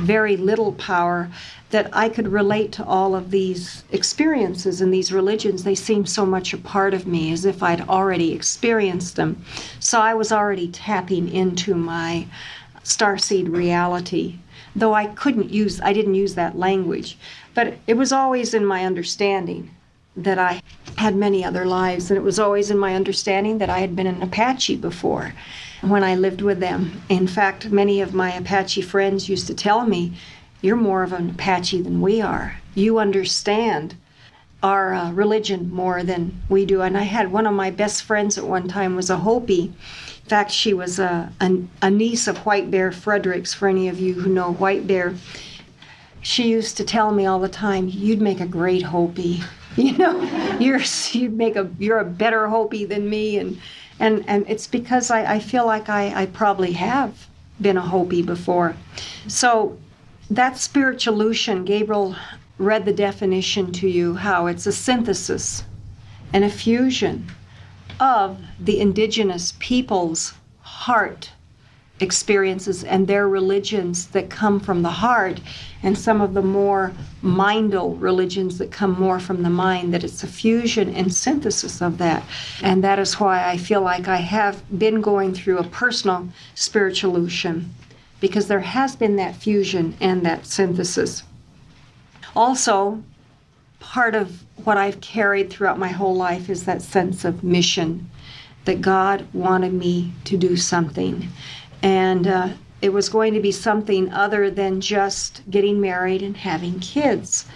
very 0.00 0.36
little 0.36 0.72
power 0.72 1.30
that 1.70 1.88
I 1.92 2.08
could 2.08 2.28
relate 2.28 2.72
to 2.72 2.84
all 2.84 3.14
of 3.14 3.30
these 3.30 3.84
experiences 3.92 4.80
and 4.80 4.92
these 4.92 5.12
religions. 5.12 5.62
They 5.62 5.74
seemed 5.74 6.08
so 6.08 6.26
much 6.26 6.52
a 6.52 6.58
part 6.58 6.94
of 6.94 7.06
me 7.06 7.32
as 7.32 7.44
if 7.44 7.62
I'd 7.62 7.88
already 7.88 8.32
experienced 8.32 9.16
them. 9.16 9.44
So 9.78 10.00
I 10.00 10.14
was 10.14 10.32
already 10.32 10.68
tapping 10.68 11.28
into 11.28 11.74
my 11.74 12.26
starseed 12.82 13.54
reality, 13.54 14.38
though 14.74 14.94
I 14.94 15.06
couldn't 15.06 15.50
use, 15.50 15.80
I 15.80 15.92
didn't 15.92 16.14
use 16.14 16.34
that 16.34 16.58
language. 16.58 17.16
But 17.54 17.78
it 17.86 17.94
was 17.94 18.12
always 18.12 18.54
in 18.54 18.64
my 18.64 18.84
understanding 18.84 19.70
that 20.16 20.38
I 20.38 20.62
had 20.96 21.14
many 21.14 21.44
other 21.44 21.64
lives, 21.64 22.10
and 22.10 22.16
it 22.18 22.22
was 22.22 22.38
always 22.38 22.70
in 22.70 22.78
my 22.78 22.94
understanding 22.94 23.58
that 23.58 23.70
I 23.70 23.78
had 23.78 23.96
been 23.96 24.06
an 24.06 24.22
Apache 24.22 24.76
before 24.76 25.34
when 25.80 26.04
I 26.04 26.14
lived 26.14 26.42
with 26.42 26.60
them. 26.60 27.02
In 27.08 27.26
fact, 27.26 27.70
many 27.70 28.00
of 28.00 28.12
my 28.14 28.32
Apache 28.32 28.82
friends 28.82 29.28
used 29.28 29.46
to 29.46 29.54
tell 29.54 29.86
me, 29.86 30.12
You're 30.60 30.76
more 30.76 31.02
of 31.02 31.12
an 31.12 31.30
Apache 31.30 31.82
than 31.82 32.00
we 32.00 32.20
are. 32.20 32.60
You 32.74 32.98
understand 32.98 33.94
our 34.62 34.92
uh, 34.92 35.10
religion 35.12 35.72
more 35.72 36.02
than 36.02 36.42
we 36.48 36.66
do. 36.66 36.82
And 36.82 36.96
I 36.96 37.02
had 37.02 37.32
one 37.32 37.46
of 37.46 37.54
my 37.54 37.70
best 37.70 38.02
friends 38.02 38.36
at 38.36 38.46
one 38.46 38.68
time 38.68 38.94
was 38.94 39.10
a 39.10 39.16
Hopi. 39.16 39.72
Fact, 40.30 40.52
she 40.52 40.72
was 40.72 41.00
a, 41.00 41.32
a, 41.40 41.62
a 41.82 41.90
niece 41.90 42.28
of 42.28 42.38
White 42.46 42.70
Bear 42.70 42.92
Fredericks, 42.92 43.52
for 43.52 43.66
any 43.66 43.88
of 43.88 43.98
you 43.98 44.14
who 44.14 44.30
know 44.30 44.52
White 44.52 44.86
Bear 44.86 45.14
she 46.22 46.48
used 46.48 46.76
to 46.76 46.84
tell 46.84 47.12
me 47.12 47.26
all 47.26 47.40
the 47.40 47.48
time, 47.48 47.88
"You'd 47.88 48.20
make 48.20 48.40
a 48.40 48.46
great 48.46 48.82
Hopi." 48.82 49.42
You 49.76 49.96
know, 49.96 50.56
you're 50.58 50.80
you'd 51.12 51.36
make 51.36 51.54
a 51.54 51.70
you're 51.78 52.00
a 52.00 52.04
better 52.04 52.48
Hopi 52.48 52.84
than 52.84 53.08
me, 53.08 53.38
and 53.38 53.60
and 54.00 54.24
and 54.26 54.44
it's 54.48 54.66
because 54.66 55.12
I, 55.12 55.34
I 55.34 55.38
feel 55.38 55.64
like 55.64 55.88
I, 55.88 56.22
I 56.22 56.26
probably 56.26 56.72
have 56.72 57.28
been 57.60 57.76
a 57.76 57.80
Hopi 57.80 58.20
before. 58.20 58.74
So 59.28 59.78
that 60.28 60.54
spiritualution, 60.54 61.64
Gabriel 61.64 62.16
read 62.58 62.84
the 62.84 62.92
definition 62.92 63.70
to 63.74 63.88
you 63.88 64.16
how 64.16 64.48
it's 64.48 64.66
a 64.66 64.72
synthesis 64.72 65.62
and 66.32 66.42
a 66.44 66.50
fusion 66.50 67.30
of 68.00 68.40
the 68.58 68.80
indigenous 68.80 69.54
people's 69.58 70.34
heart 70.62 71.30
experiences 72.00 72.82
and 72.82 73.06
their 73.06 73.28
religions 73.28 74.06
that 74.08 74.30
come 74.30 74.58
from 74.58 74.82
the 74.82 74.88
heart 74.88 75.38
and 75.82 75.96
some 75.96 76.22
of 76.22 76.32
the 76.32 76.42
more 76.42 76.92
mindal 77.20 77.94
religions 77.96 78.56
that 78.56 78.72
come 78.72 78.98
more 78.98 79.20
from 79.20 79.42
the 79.42 79.50
mind 79.50 79.92
that 79.92 80.02
it's 80.02 80.22
a 80.22 80.26
fusion 80.26 80.94
and 80.94 81.12
synthesis 81.12 81.82
of 81.82 81.98
that. 81.98 82.24
And 82.62 82.82
that 82.82 82.98
is 82.98 83.20
why 83.20 83.46
i 83.46 83.56
feel 83.56 83.82
like 83.82 84.08
i 84.08 84.16
have 84.16 84.62
been 84.78 85.02
going 85.02 85.34
through 85.34 85.58
a 85.58 85.64
personal 85.64 86.28
spiritualution 86.54 87.68
because 88.20 88.48
there 88.48 88.60
has 88.60 88.96
been 88.96 89.16
that 89.16 89.36
fusion 89.36 89.96
and 90.00 90.24
that 90.24 90.46
synthesis. 90.46 91.22
Also 92.36 93.02
part 93.80 94.14
of 94.14 94.44
what 94.64 94.76
i've 94.76 95.00
carried 95.00 95.50
throughout 95.50 95.78
my 95.78 95.88
whole 95.88 96.14
life 96.14 96.48
is 96.48 96.64
that 96.64 96.80
sense 96.80 97.24
of 97.24 97.42
mission 97.42 98.08
that 98.64 98.80
god 98.80 99.26
wanted 99.32 99.72
me 99.72 100.12
to 100.24 100.36
do 100.36 100.56
something 100.56 101.28
and 101.82 102.26
uh, 102.26 102.48
it 102.82 102.92
was 102.92 103.08
going 103.08 103.34
to 103.34 103.40
be 103.40 103.52
something 103.52 104.12
other 104.12 104.50
than 104.50 104.80
just 104.80 105.42
getting 105.50 105.80
married 105.80 106.22
and 106.22 106.36
having 106.36 106.80
kids. 106.80 107.46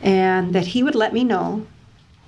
And 0.00 0.52
that 0.54 0.66
he 0.66 0.82
would 0.82 0.96
let 0.96 1.12
me 1.12 1.22
know 1.22 1.66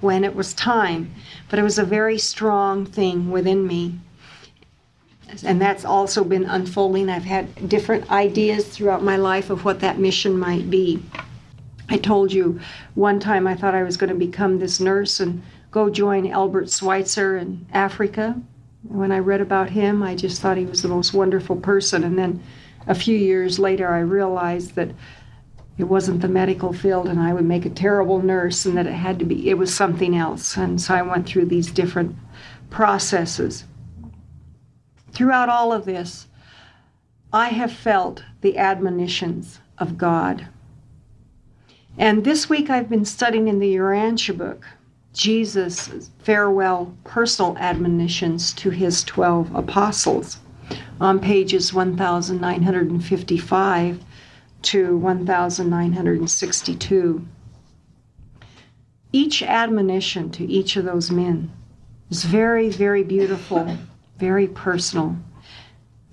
when 0.00 0.23
it 0.23 0.34
was 0.34 0.54
time. 0.54 1.12
But 1.49 1.58
it 1.58 1.62
was 1.62 1.78
a 1.78 1.84
very 1.84 2.18
strong 2.18 2.87
thing 2.87 3.30
within 3.30 3.66
me. 3.66 3.99
and 5.42 5.61
that's 5.61 5.84
also 5.84 6.23
been 6.23 6.44
unfolding. 6.44 7.08
I've 7.08 7.25
had 7.25 7.68
different 7.68 8.08
ideas 8.11 8.68
throughout 8.68 9.02
my 9.02 9.16
life 9.16 9.50
of 9.50 9.64
what 9.64 9.80
that 9.80 9.99
mission 9.99 10.38
might 10.38 10.70
be. 10.70 11.02
I 11.88 11.99
told 11.99 12.33
you 12.33 12.61
one 12.95 13.21
time 13.21 13.47
I 13.47 13.55
thought 13.55 13.75
I 13.75 13.83
was 13.83 13.97
going 13.97 14.11
to 14.11 14.17
become 14.17 14.59
this 14.59 14.81
nurse 14.81 15.21
and 15.21 15.43
go 15.71 15.91
join 15.91 16.31
Albert 16.31 16.71
Schweitzer 16.71 17.37
in 17.37 17.67
Africa. 17.73 18.41
When 18.85 19.12
I 19.12 19.19
read 19.19 19.41
about 19.41 19.71
him, 19.71 20.03
I 20.03 20.14
just 20.14 20.41
thought 20.41 20.57
he 20.57 20.67
was 20.67 20.83
the 20.83 20.88
most 20.88 21.12
wonderful 21.12 21.57
person. 21.57 22.05
And 22.05 22.19
then 22.19 22.43
a 22.87 22.95
few 22.95 23.17
years 23.17 23.59
later, 23.59 23.88
I 23.88 24.00
realized 24.00 24.75
that 24.76 24.91
it 25.76 25.85
wasn't 25.85 26.23
the 26.23 26.29
medical 26.29 26.73
field 26.73 27.09
and 27.09 27.19
I 27.19 27.33
would 27.33 27.45
make 27.45 27.67
a 27.67 27.71
terrible 27.71 28.23
nurse 28.23 28.64
and 28.64 28.76
that 28.76 28.87
it 28.87 28.93
had 28.93 29.19
to 29.19 29.25
be, 29.25 29.50
it 29.50 29.59
was 29.59 29.75
something 29.75 30.17
else. 30.17 30.57
And 30.57 30.81
so 30.81 30.95
I 30.95 31.03
went 31.03 31.26
through 31.26 31.47
these 31.47 31.71
different 31.71 32.14
processes. 32.71 33.64
Throughout 35.12 35.49
all 35.49 35.73
of 35.73 35.85
this, 35.85 36.29
I 37.33 37.49
have 37.49 37.73
felt 37.73 38.23
the 38.41 38.57
admonitions 38.59 39.61
of 39.79 39.99
God. 39.99 40.47
And 41.98 42.24
this 42.24 42.48
week 42.48 42.70
I've 42.70 42.88
been 42.88 43.04
studying 43.04 43.48
in 43.48 43.58
the 43.58 43.76
Urantia 43.76 44.34
book 44.36 44.64
Jesus' 45.12 46.10
farewell 46.18 46.94
personal 47.04 47.56
admonitions 47.58 48.52
to 48.54 48.70
his 48.70 49.04
12 49.04 49.54
apostles 49.54 50.38
on 51.00 51.20
pages 51.20 51.72
1955 52.40 54.00
to 54.62 54.96
1962. 54.96 57.26
Each 59.12 59.42
admonition 59.42 60.30
to 60.30 60.44
each 60.44 60.76
of 60.76 60.84
those 60.84 61.10
men 61.10 61.52
is 62.10 62.24
very, 62.24 62.70
very 62.70 63.04
beautiful 63.04 63.78
very 64.18 64.46
personal, 64.46 65.16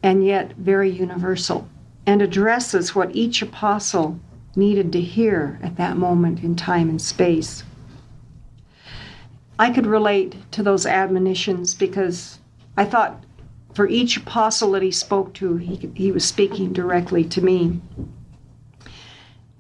and 0.02 0.26
yet 0.26 0.54
very 0.54 0.90
universal, 0.90 1.68
and 2.06 2.22
addresses 2.22 2.96
what 2.96 3.16
each 3.16 3.42
apostle 3.42 4.20
needed 4.56 4.92
to 4.94 5.02
hear 5.02 5.60
at 5.62 5.78
that 5.78 5.98
moment 5.98 6.44
in 6.44 6.56
time 6.56 6.90
and 6.90 7.02
space. 7.02 7.64
I 9.58 9.72
could 9.72 9.86
relate 9.86 10.36
to 10.52 10.64
those 10.64 10.86
admonitions 10.86 11.74
because 11.74 12.40
I 12.76 12.86
thought 12.86 13.24
for 13.74 13.88
each 13.88 14.18
apostle 14.18 14.72
that 14.72 14.82
he 14.82 14.92
spoke 14.92 15.34
to, 15.36 15.56
he, 15.58 15.92
he 15.96 16.12
was 16.12 16.26
speaking 16.26 16.74
directly 16.74 17.24
to 17.26 17.42
me. 17.42 17.80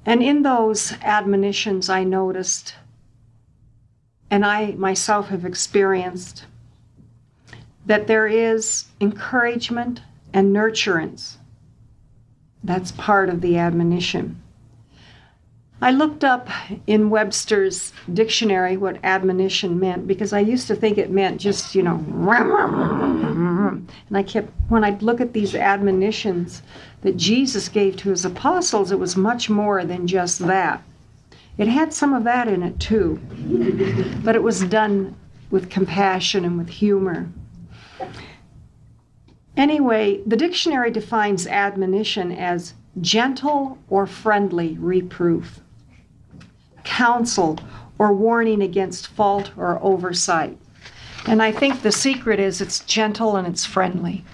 And 0.05 0.23
in 0.23 0.41
those 0.41 0.93
admonitions, 1.03 1.89
I 1.89 2.03
noticed, 2.03 2.75
and 4.29 4.45
I 4.45 4.71
myself 4.71 5.29
have 5.29 5.45
experienced, 5.45 6.45
that 7.85 8.07
there 8.07 8.27
is 8.27 8.85
encouragement 8.99 10.01
and 10.33 10.55
nurturance. 10.55 11.37
That's 12.63 12.91
part 12.91 13.29
of 13.29 13.41
the 13.41 13.57
admonition. 13.57 14.41
I 15.83 15.89
looked 15.89 16.23
up 16.23 16.47
in 16.85 17.09
Webster's 17.09 17.91
dictionary 18.13 18.77
what 18.77 18.99
admonition 19.03 19.79
meant 19.79 20.07
because 20.07 20.31
I 20.31 20.39
used 20.39 20.67
to 20.67 20.75
think 20.75 20.99
it 20.99 21.09
meant 21.09 21.41
just, 21.41 21.73
you 21.73 21.81
know, 21.81 21.95
and 21.95 23.87
I 24.13 24.21
kept, 24.21 24.51
when 24.69 24.83
I'd 24.83 25.01
look 25.01 25.19
at 25.19 25.33
these 25.33 25.55
admonitions 25.55 26.61
that 27.01 27.17
Jesus 27.17 27.67
gave 27.67 27.97
to 27.97 28.11
his 28.11 28.25
apostles, 28.25 28.91
it 28.91 28.99
was 28.99 29.17
much 29.17 29.49
more 29.49 29.83
than 29.83 30.05
just 30.05 30.45
that. 30.45 30.83
It 31.57 31.67
had 31.67 31.93
some 31.93 32.13
of 32.13 32.23
that 32.25 32.47
in 32.47 32.61
it 32.61 32.79
too, 32.79 33.19
but 34.23 34.35
it 34.35 34.43
was 34.43 34.63
done 34.65 35.15
with 35.49 35.71
compassion 35.71 36.45
and 36.45 36.59
with 36.59 36.69
humor. 36.69 37.27
Anyway, 39.57 40.21
the 40.27 40.37
dictionary 40.37 40.91
defines 40.91 41.47
admonition 41.47 42.31
as 42.31 42.75
gentle 42.99 43.77
or 43.89 44.05
friendly 44.05 44.77
reproof, 44.77 45.59
counsel 46.83 47.59
or 47.97 48.13
warning 48.13 48.61
against 48.61 49.07
fault 49.07 49.51
or 49.57 49.81
oversight. 49.83 50.57
And 51.27 51.41
I 51.41 51.51
think 51.51 51.81
the 51.81 51.91
secret 51.91 52.39
is 52.39 52.61
it's 52.61 52.79
gentle 52.79 53.35
and 53.35 53.47
it's 53.47 53.65
friendly. 53.65 54.25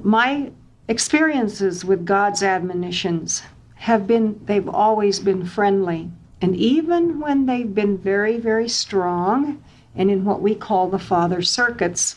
My 0.00 0.52
experiences 0.88 1.84
with 1.84 2.04
God's 2.04 2.42
admonitions 2.42 3.42
have 3.74 4.06
been, 4.06 4.40
they've 4.44 4.68
always 4.68 5.18
been 5.18 5.44
friendly. 5.44 6.10
And 6.40 6.54
even 6.56 7.20
when 7.20 7.46
they've 7.46 7.74
been 7.74 7.98
very, 7.98 8.38
very 8.38 8.68
strong 8.68 9.62
and 9.94 10.10
in 10.10 10.24
what 10.24 10.40
we 10.40 10.54
call 10.54 10.88
the 10.88 10.98
father 10.98 11.42
circuits, 11.42 12.16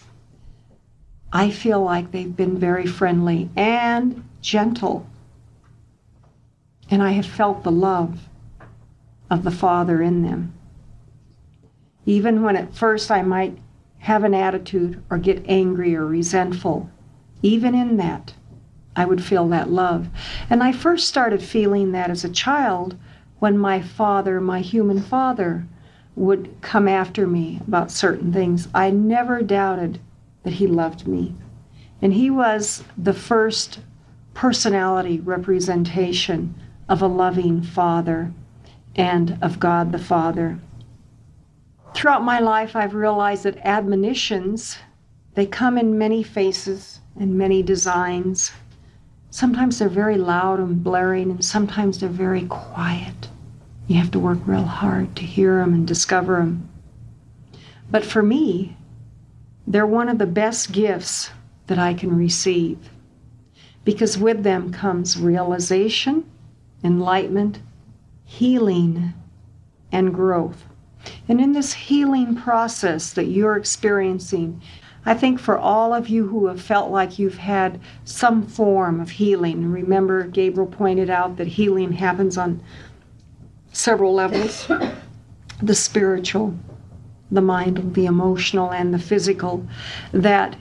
I 1.34 1.50
feel 1.50 1.82
like 1.82 2.12
they've 2.12 2.36
been 2.36 2.58
very 2.58 2.86
friendly 2.86 3.50
and 3.56 4.24
gentle. 4.42 5.08
And 6.90 7.02
I 7.02 7.12
have 7.12 7.26
felt 7.26 7.64
the 7.64 7.72
love 7.72 8.30
of 9.30 9.44
the 9.44 9.52
Father 9.52 10.02
in 10.02 10.24
them. 10.24 10.54
Even 12.06 12.44
when 12.44 12.56
at 12.56 12.76
first 12.76 13.10
I 13.10 13.22
might 13.22 13.58
have 14.00 14.24
an 14.24 14.34
attitude 14.34 15.02
or 15.10 15.18
get 15.18 15.44
angry 15.48 15.96
or 15.96 16.06
resentful, 16.06 16.90
even 17.42 17.74
in 17.74 17.98
that, 17.98 18.34
I 18.96 19.06
would 19.06 19.24
feel 19.24 19.48
that 19.50 19.70
love. 19.70 20.08
And 20.50 20.64
I 20.64 20.72
first 20.72 21.08
started 21.08 21.42
feeling 21.42 21.92
that 21.92 22.10
as 22.10 22.24
a 22.24 22.30
child 22.30 22.98
when 23.40 23.58
my 23.58 23.82
father, 23.82 24.40
my 24.40 24.62
human 24.62 25.02
father, 25.02 25.66
would 26.16 26.56
come 26.62 26.88
after 26.88 27.28
me 27.28 27.60
about 27.68 27.92
certain 27.92 28.32
things. 28.32 28.68
I 28.74 28.90
never 28.92 29.42
doubted 29.42 30.00
that 30.44 30.54
he 30.54 30.68
loved 30.68 31.08
me. 31.08 31.36
And 32.02 32.14
he 32.14 32.30
was 32.30 32.84
the 32.98 33.14
first 33.14 33.80
personality 34.34 35.20
representation 35.20 36.56
of 36.88 37.02
a 37.02 37.08
loving 37.08 37.62
father 37.62 38.32
and 38.96 39.38
of 39.42 39.60
God 39.60 39.92
the 39.92 40.00
Father. 40.00 40.60
Throughout 41.94 42.24
my 42.24 42.40
life, 42.40 42.76
I've 42.76 42.94
realized 42.94 43.44
that 43.44 43.58
admonitions, 43.66 44.78
they 45.34 45.46
come 45.46 45.78
in 45.78 45.98
many 45.98 46.24
faces 46.24 47.00
and 47.20 47.38
many 47.38 47.64
designs. 47.64 48.52
Sometimes 49.30 49.80
they're 49.80 49.90
very 49.90 50.18
loud 50.18 50.60
and 50.60 50.84
blaring, 50.84 51.32
and 51.32 51.44
sometimes 51.44 52.00
they're 52.00 52.10
very 52.10 52.46
quiet. 52.46 53.30
You 53.88 53.98
have 53.98 54.12
to 54.12 54.20
work 54.20 54.40
real 54.46 54.64
hard 54.64 55.16
to 55.18 55.24
hear 55.24 55.58
them 55.58 55.74
and 55.74 55.88
discover 55.88 56.38
them. 56.38 56.70
But 57.90 58.04
for 58.04 58.24
me, 58.24 58.76
they're 59.68 59.86
one 59.86 60.10
of 60.10 60.18
the 60.18 60.26
best 60.26 60.72
gifts 60.72 61.32
that 61.68 61.80
I 61.80 61.94
can 61.94 62.16
receive 62.16 62.78
because 63.84 64.18
with 64.18 64.44
them 64.44 64.74
comes 64.74 65.18
realization, 65.18 66.26
enlightenment, 66.84 67.60
healing, 68.26 69.14
and 69.92 70.14
growth. 70.14 70.66
And 71.28 71.40
in 71.40 71.54
this 71.54 71.74
healing 71.74 72.36
process 72.36 73.14
that 73.14 73.26
you're 73.26 73.56
experiencing, 73.56 74.62
I 75.06 75.14
think 75.14 75.40
for 75.40 75.58
all 75.58 75.94
of 75.94 76.10
you 76.10 76.28
who 76.28 76.48
have 76.48 76.60
felt 76.60 76.92
like 76.92 77.20
you've 77.20 77.38
had 77.38 77.80
some 78.04 78.46
form 78.48 79.00
of 79.00 79.12
healing, 79.12 79.72
remember 79.72 80.24
Gabriel 80.24 80.68
pointed 80.68 81.10
out 81.10 81.38
that 81.38 81.48
healing 81.48 81.92
happens 81.92 82.38
on 82.38 82.62
several 83.72 84.14
levels 84.14 84.70
the 85.62 85.76
spiritual, 85.76 86.54
the 87.32 87.42
mind, 87.42 87.94
the 87.94 88.08
emotional, 88.08 88.74
and 88.74 88.94
the 88.94 89.00
physical, 89.00 89.66
that 90.12 90.58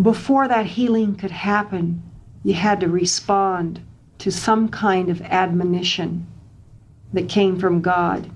before 0.00 0.48
that 0.48 0.66
healing 0.66 1.14
could 1.14 1.30
happen, 1.30 2.02
you 2.42 2.54
had 2.54 2.80
to 2.80 2.88
respond 2.88 3.80
to 4.18 4.32
some 4.32 4.68
kind 4.68 5.10
of 5.10 5.20
admonition 5.22 6.26
that 7.12 7.28
came 7.28 7.58
from 7.58 7.80
God 7.80 8.30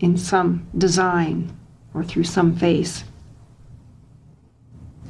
in 0.00 0.16
some 0.16 0.66
design 0.76 1.56
or 1.94 2.04
through 2.04 2.24
some 2.24 2.54
face. 2.56 3.04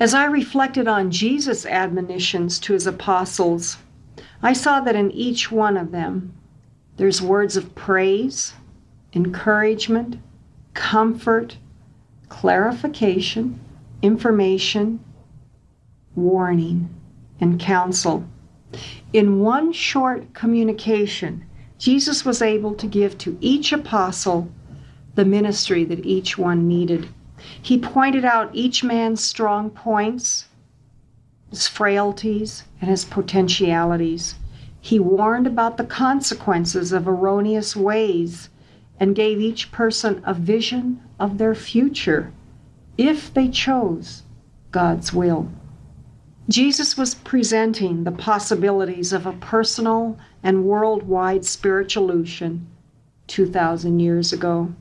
As 0.01 0.15
I 0.15 0.27
reflected 0.27 0.87
on 0.87 1.11
Jesus' 1.11 1.67
admonitions 1.67 2.59
to 2.61 2.73
his 2.73 2.87
apostles, 2.87 3.79
I 4.43 4.53
saw 4.53 4.81
that 4.81 4.95
in 4.95 5.11
each 5.11 5.51
one 5.51 5.77
of 5.77 5.91
them 5.91 6.33
there's 6.97 7.21
words 7.21 7.57
of 7.57 7.75
praise, 7.75 8.55
encouragement, 9.13 10.17
comfort, 10.75 11.57
clarification, 12.29 13.59
information, 14.03 15.01
warning, 16.15 16.89
and 17.41 17.59
counsel. 17.59 18.25
In 19.13 19.41
one 19.41 19.73
short 19.73 20.35
communication, 20.35 21.45
Jesus 21.79 22.25
was 22.25 22.43
able 22.43 22.75
to 22.75 22.87
give 22.87 23.17
to 23.19 23.39
each 23.41 23.73
apostle 23.73 24.51
the 25.15 25.25
ministry 25.25 25.85
that 25.85 26.05
each 26.05 26.37
one 26.37 26.67
needed. 26.67 27.09
He 27.63 27.79
pointed 27.79 28.25
out 28.25 28.51
each 28.53 28.83
man's 28.83 29.23
strong 29.23 29.71
points, 29.71 30.47
his 31.51 31.69
frailties, 31.69 32.65
and 32.81 32.91
his 32.91 33.05
potentialities. 33.05 34.35
He 34.81 34.99
warned 34.99 35.47
about 35.47 35.77
the 35.77 35.85
consequences 35.85 36.93
of 36.93 37.07
erroneous 37.07 37.77
ways 37.77 38.49
and 38.99 39.15
gave 39.15 39.41
each 39.41 39.71
person 39.71 40.21
a 40.25 40.35
vision 40.35 41.01
of 41.21 41.39
their 41.39 41.55
future 41.55 42.33
if 42.97 43.33
they 43.33 43.49
chose 43.49 44.25
God's 44.73 45.13
will. 45.13 45.49
Jesus 46.49 46.97
was 46.97 47.15
presenting 47.15 48.05
the 48.05 48.13
possibilities 48.13 49.13
of 49.13 49.27
a 49.27 49.33
personal 49.33 50.19
and 50.43 50.65
worldwide 50.65 51.43
spiritualution 51.43 52.65
2,000 53.27 54.01
years 54.01 54.33
ago 54.33 54.73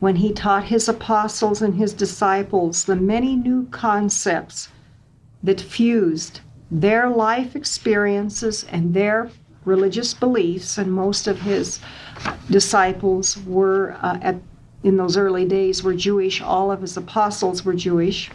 when 0.00 0.16
he 0.16 0.32
taught 0.32 0.64
his 0.64 0.88
apostles 0.88 1.62
and 1.62 1.74
his 1.74 1.92
disciples 1.92 2.84
the 2.84 2.96
many 2.96 3.36
new 3.36 3.66
concepts 3.66 4.68
that 5.42 5.60
fused 5.60 6.40
their 6.72 7.08
life 7.08 7.54
experiences 7.54 8.64
and 8.70 8.94
their 8.94 9.30
religious 9.64 10.14
beliefs, 10.14 10.78
and 10.78 10.92
most 10.92 11.28
of 11.28 11.42
his 11.42 11.78
disciples 12.50 13.38
were 13.46 13.96
uh, 14.02 14.18
at 14.22 14.36
in 14.82 14.96
those 14.96 15.16
early 15.16 15.44
days 15.44 15.84
were 15.84 15.94
Jewish. 15.94 16.42
All 16.42 16.72
of 16.72 16.80
his 16.80 16.96
apostles 16.96 17.64
were 17.64 17.74
Jewish. 17.74 18.30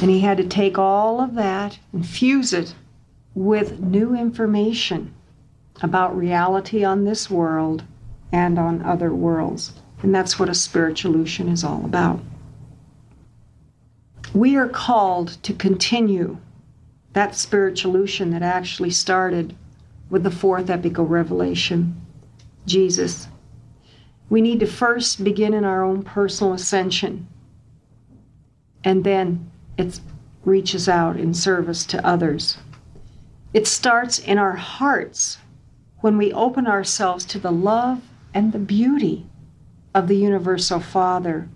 And 0.00 0.10
he 0.10 0.20
had 0.20 0.38
to 0.38 0.44
take 0.44 0.78
all 0.78 1.20
of 1.20 1.34
that 1.34 1.78
and 1.92 2.06
fuse 2.06 2.54
it 2.54 2.74
with 3.34 3.80
new 3.80 4.14
information 4.14 5.12
about 5.82 6.16
reality 6.16 6.84
on 6.84 7.04
this 7.04 7.30
world 7.30 7.84
and 8.32 8.58
on 8.58 8.82
other 8.82 9.14
worlds. 9.14 9.72
And 10.02 10.14
that's 10.14 10.38
what 10.38 10.48
a 10.48 10.52
spiritualution 10.52 11.50
is 11.50 11.64
all 11.64 11.84
about. 11.84 12.20
We 14.34 14.56
are 14.56 14.68
called 14.68 15.42
to 15.42 15.54
continue 15.54 16.38
that 17.12 17.32
spiritualution 17.32 18.30
that 18.32 18.42
actually 18.42 18.90
started 18.90 19.56
with 20.10 20.22
the 20.22 20.30
fourth 20.30 20.68
epochal 20.68 21.06
revelation, 21.06 22.00
Jesus. 22.66 23.28
We 24.28 24.40
need 24.40 24.60
to 24.60 24.66
first 24.66 25.24
begin 25.24 25.54
in 25.54 25.64
our 25.64 25.82
own 25.82 26.02
personal 26.02 26.52
ascension, 26.52 27.26
and 28.84 29.04
then 29.04 29.50
it 29.78 30.00
reaches 30.44 30.88
out 30.88 31.18
in 31.18 31.32
service 31.32 31.86
to 31.86 32.06
others. 32.06 32.58
It 33.54 33.66
starts 33.66 34.18
in 34.18 34.36
our 34.36 34.56
hearts 34.56 35.38
when 36.00 36.18
we 36.18 36.32
open 36.32 36.66
ourselves 36.66 37.24
to 37.24 37.38
the 37.38 37.50
love 37.50 38.02
and 38.34 38.52
the 38.52 38.58
beauty 38.58 39.26
of 39.94 40.08
the 40.08 40.16
Universal 40.16 40.80
Father. 40.80 41.48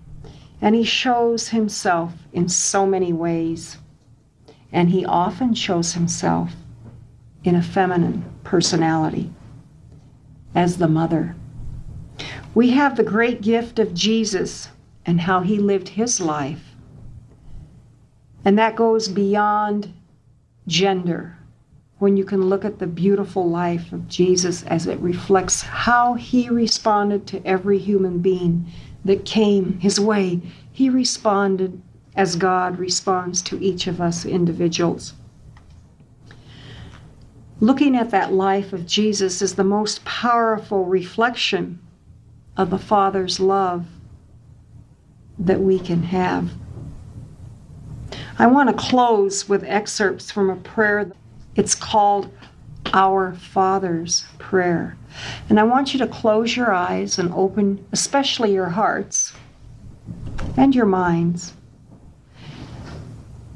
And 0.62 0.74
He 0.74 0.84
shows 0.84 1.48
Himself 1.48 2.12
in 2.32 2.48
so 2.48 2.86
many 2.86 3.12
ways. 3.12 3.76
And 4.72 4.90
He 4.90 5.04
often 5.04 5.54
shows 5.54 5.92
Himself 5.92 6.52
in 7.44 7.54
a 7.54 7.62
feminine 7.62 8.24
personality 8.44 9.30
as 10.54 10.78
the 10.78 10.88
mother. 10.88 11.36
We 12.54 12.70
have 12.70 12.96
the 12.96 13.04
great 13.04 13.40
gift 13.40 13.78
of 13.78 13.94
Jesus 13.94 14.68
and 15.06 15.20
how 15.20 15.40
He 15.40 15.58
lived 15.58 15.88
His 15.88 16.20
life. 16.20 16.74
And 18.44 18.58
that 18.58 18.76
goes 18.76 19.08
beyond 19.08 19.92
gender 20.66 21.36
when 22.00 22.16
you 22.16 22.24
can 22.24 22.48
look 22.48 22.64
at 22.64 22.78
the 22.78 22.86
beautiful 22.86 23.48
life 23.48 23.92
of 23.92 24.08
Jesus 24.08 24.62
as 24.64 24.86
it 24.86 24.98
reflects 25.00 25.60
how 25.60 26.14
he 26.14 26.48
responded 26.48 27.26
to 27.26 27.46
every 27.46 27.78
human 27.78 28.18
being 28.20 28.66
that 29.04 29.26
came 29.26 29.78
his 29.80 30.00
way. 30.00 30.40
He 30.72 30.88
responded 30.88 31.80
as 32.16 32.36
God 32.36 32.78
responds 32.78 33.42
to 33.42 33.62
each 33.62 33.86
of 33.86 34.00
us 34.00 34.24
individuals. 34.24 35.12
Looking 37.60 37.94
at 37.94 38.10
that 38.10 38.32
life 38.32 38.72
of 38.72 38.86
Jesus 38.86 39.42
is 39.42 39.54
the 39.54 39.62
most 39.62 40.02
powerful 40.06 40.86
reflection 40.86 41.78
of 42.56 42.70
the 42.70 42.78
Father's 42.78 43.38
love 43.38 43.86
that 45.38 45.60
we 45.60 45.78
can 45.78 46.04
have. 46.04 46.50
I 48.38 48.46
want 48.46 48.70
to 48.70 48.74
close 48.74 49.50
with 49.50 49.64
excerpts 49.64 50.30
from 50.30 50.48
a 50.48 50.56
prayer 50.56 51.12
it's 51.56 51.74
called 51.74 52.30
Our 52.92 53.34
Father's 53.34 54.24
Prayer. 54.38 54.96
And 55.48 55.58
I 55.58 55.64
want 55.64 55.92
you 55.92 55.98
to 55.98 56.06
close 56.06 56.56
your 56.56 56.72
eyes 56.72 57.18
and 57.18 57.32
open, 57.34 57.84
especially 57.92 58.52
your 58.52 58.68
hearts 58.68 59.32
and 60.56 60.74
your 60.74 60.86
minds. 60.86 61.52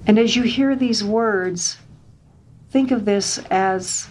And 0.07 0.19
as 0.19 0.37
you 0.37 0.43
hear 0.43 0.77
these 0.77 1.03
words, 1.03 1.79
think 2.71 2.91
of 2.91 3.05
this 3.05 3.39
as 3.51 4.09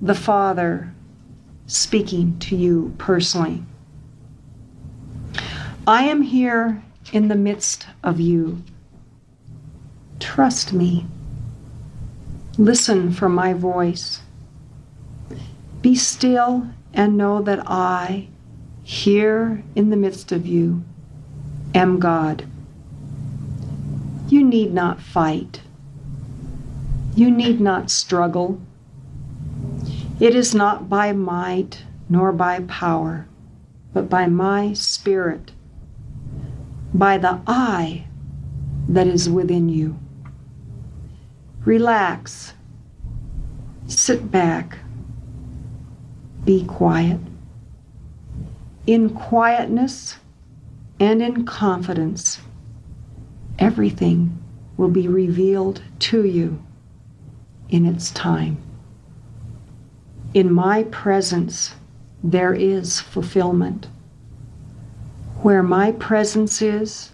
the 0.00 0.14
Father 0.14 0.92
speaking 1.66 2.38
to 2.40 2.56
you 2.56 2.94
personally. 2.98 3.62
I 5.86 6.04
am 6.04 6.22
here 6.22 6.82
in 7.12 7.28
the 7.28 7.34
midst 7.34 7.86
of 8.04 8.20
you. 8.20 8.62
Trust 10.20 10.72
me. 10.72 11.06
Listen 12.62 13.10
for 13.10 13.28
my 13.28 13.52
voice. 13.52 14.20
Be 15.80 15.96
still 15.96 16.68
and 16.94 17.16
know 17.16 17.42
that 17.42 17.60
I, 17.66 18.28
here 18.84 19.64
in 19.74 19.90
the 19.90 19.96
midst 19.96 20.30
of 20.30 20.46
you, 20.46 20.84
am 21.74 21.98
God. 21.98 22.46
You 24.28 24.44
need 24.44 24.72
not 24.72 25.00
fight. 25.00 25.62
You 27.16 27.32
need 27.32 27.60
not 27.60 27.90
struggle. 27.90 28.60
It 30.20 30.36
is 30.36 30.54
not 30.54 30.88
by 30.88 31.10
might 31.10 31.82
nor 32.08 32.30
by 32.30 32.60
power, 32.60 33.26
but 33.92 34.08
by 34.08 34.26
my 34.26 34.72
Spirit, 34.72 35.50
by 36.94 37.18
the 37.18 37.40
I 37.44 38.06
that 38.88 39.08
is 39.08 39.28
within 39.28 39.68
you. 39.68 39.98
Relax. 41.64 42.54
Sit 43.86 44.32
back. 44.32 44.78
Be 46.44 46.64
quiet. 46.64 47.20
In 48.84 49.10
quietness 49.10 50.16
and 50.98 51.22
in 51.22 51.44
confidence, 51.44 52.40
everything 53.60 54.42
will 54.76 54.88
be 54.88 55.06
revealed 55.06 55.82
to 56.00 56.24
you 56.24 56.60
in 57.68 57.86
its 57.86 58.10
time. 58.10 58.60
In 60.34 60.52
my 60.52 60.82
presence, 60.84 61.76
there 62.24 62.54
is 62.54 63.00
fulfillment. 63.00 63.86
Where 65.42 65.62
my 65.62 65.92
presence 65.92 66.60
is, 66.60 67.12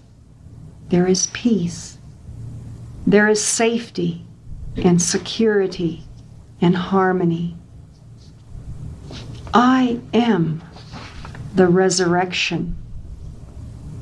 there 0.89 1.07
is 1.07 1.27
peace, 1.29 1.99
there 3.07 3.29
is 3.29 3.45
safety 3.45 4.25
and 4.77 5.01
security 5.01 6.05
and 6.61 6.77
harmony. 6.77 7.57
I 9.53 10.01
am 10.13 10.63
the 11.55 11.69
resurrection 11.69 12.77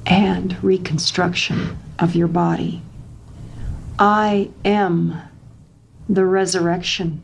and 0.07 0.63
reconstruction 0.63 1.79
of 1.99 2.15
your 2.15 2.29
body. 2.29 2.83
I 3.99 4.51
am 4.65 5.23
the 6.09 6.25
resurrection 6.25 7.23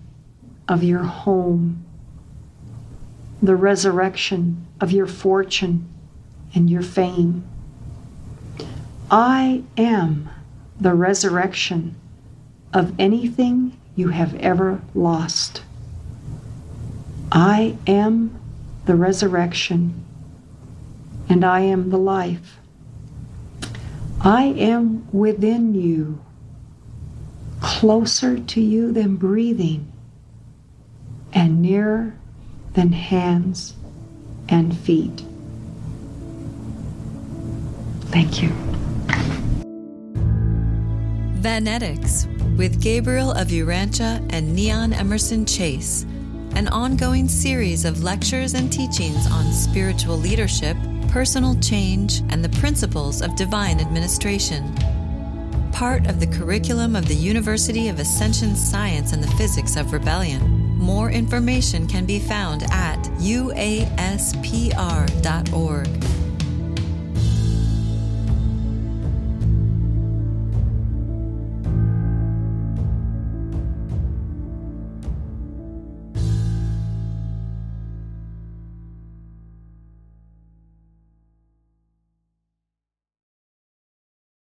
of 0.68 0.82
your 0.82 1.02
home, 1.02 1.84
the 3.42 3.56
resurrection 3.56 4.66
of 4.80 4.90
your 4.90 5.06
fortune 5.06 5.88
and 6.54 6.70
your 6.70 6.82
fame. 6.82 7.44
I 9.10 9.62
am 9.76 10.30
the 10.80 10.94
resurrection 10.94 11.96
of 12.72 12.98
anything 12.98 13.76
you 13.96 14.08
have 14.08 14.34
ever 14.36 14.80
lost. 14.94 15.62
I 17.30 17.76
am 17.86 18.38
the 18.86 18.94
resurrection, 18.94 20.04
and 21.28 21.44
I 21.44 21.60
am 21.60 21.90
the 21.90 21.98
life. 21.98 22.58
I 24.20 24.44
am 24.44 25.08
within 25.12 25.74
you, 25.74 26.22
closer 27.60 28.38
to 28.38 28.60
you 28.60 28.92
than 28.92 29.16
breathing, 29.16 29.90
and 31.32 31.60
nearer 31.60 32.14
than 32.74 32.92
hands 32.92 33.74
and 34.48 34.76
feet. 34.76 35.24
Thank 38.10 38.42
you. 38.42 38.50
Vanetics 41.40 42.26
with 42.62 42.80
Gabriel 42.80 43.32
of 43.32 43.48
Urantia 43.48 44.24
and 44.30 44.56
Niánn 44.56 44.96
Emerson 44.96 45.44
Chase, 45.44 46.06
an 46.54 46.68
ongoing 46.68 47.26
series 47.26 47.84
of 47.84 48.04
lectures 48.04 48.54
and 48.54 48.72
teachings 48.72 49.28
on 49.32 49.52
spiritual 49.52 50.16
leadership, 50.16 50.76
personal 51.08 51.58
change, 51.58 52.20
and 52.28 52.44
the 52.44 52.60
principles 52.60 53.20
of 53.20 53.34
divine 53.34 53.80
administration. 53.80 54.72
Part 55.72 56.06
of 56.06 56.20
the 56.20 56.28
curriculum 56.28 56.94
of 56.94 57.08
the 57.08 57.16
University 57.16 57.88
of 57.88 57.98
Ascension 57.98 58.54
Science 58.54 59.12
and 59.12 59.24
the 59.24 59.36
Physics 59.36 59.74
of 59.74 59.92
Rebellion. 59.92 60.40
More 60.78 61.10
information 61.10 61.88
can 61.88 62.06
be 62.06 62.20
found 62.20 62.62
at 62.70 63.02
uaspr.org. 63.18 63.82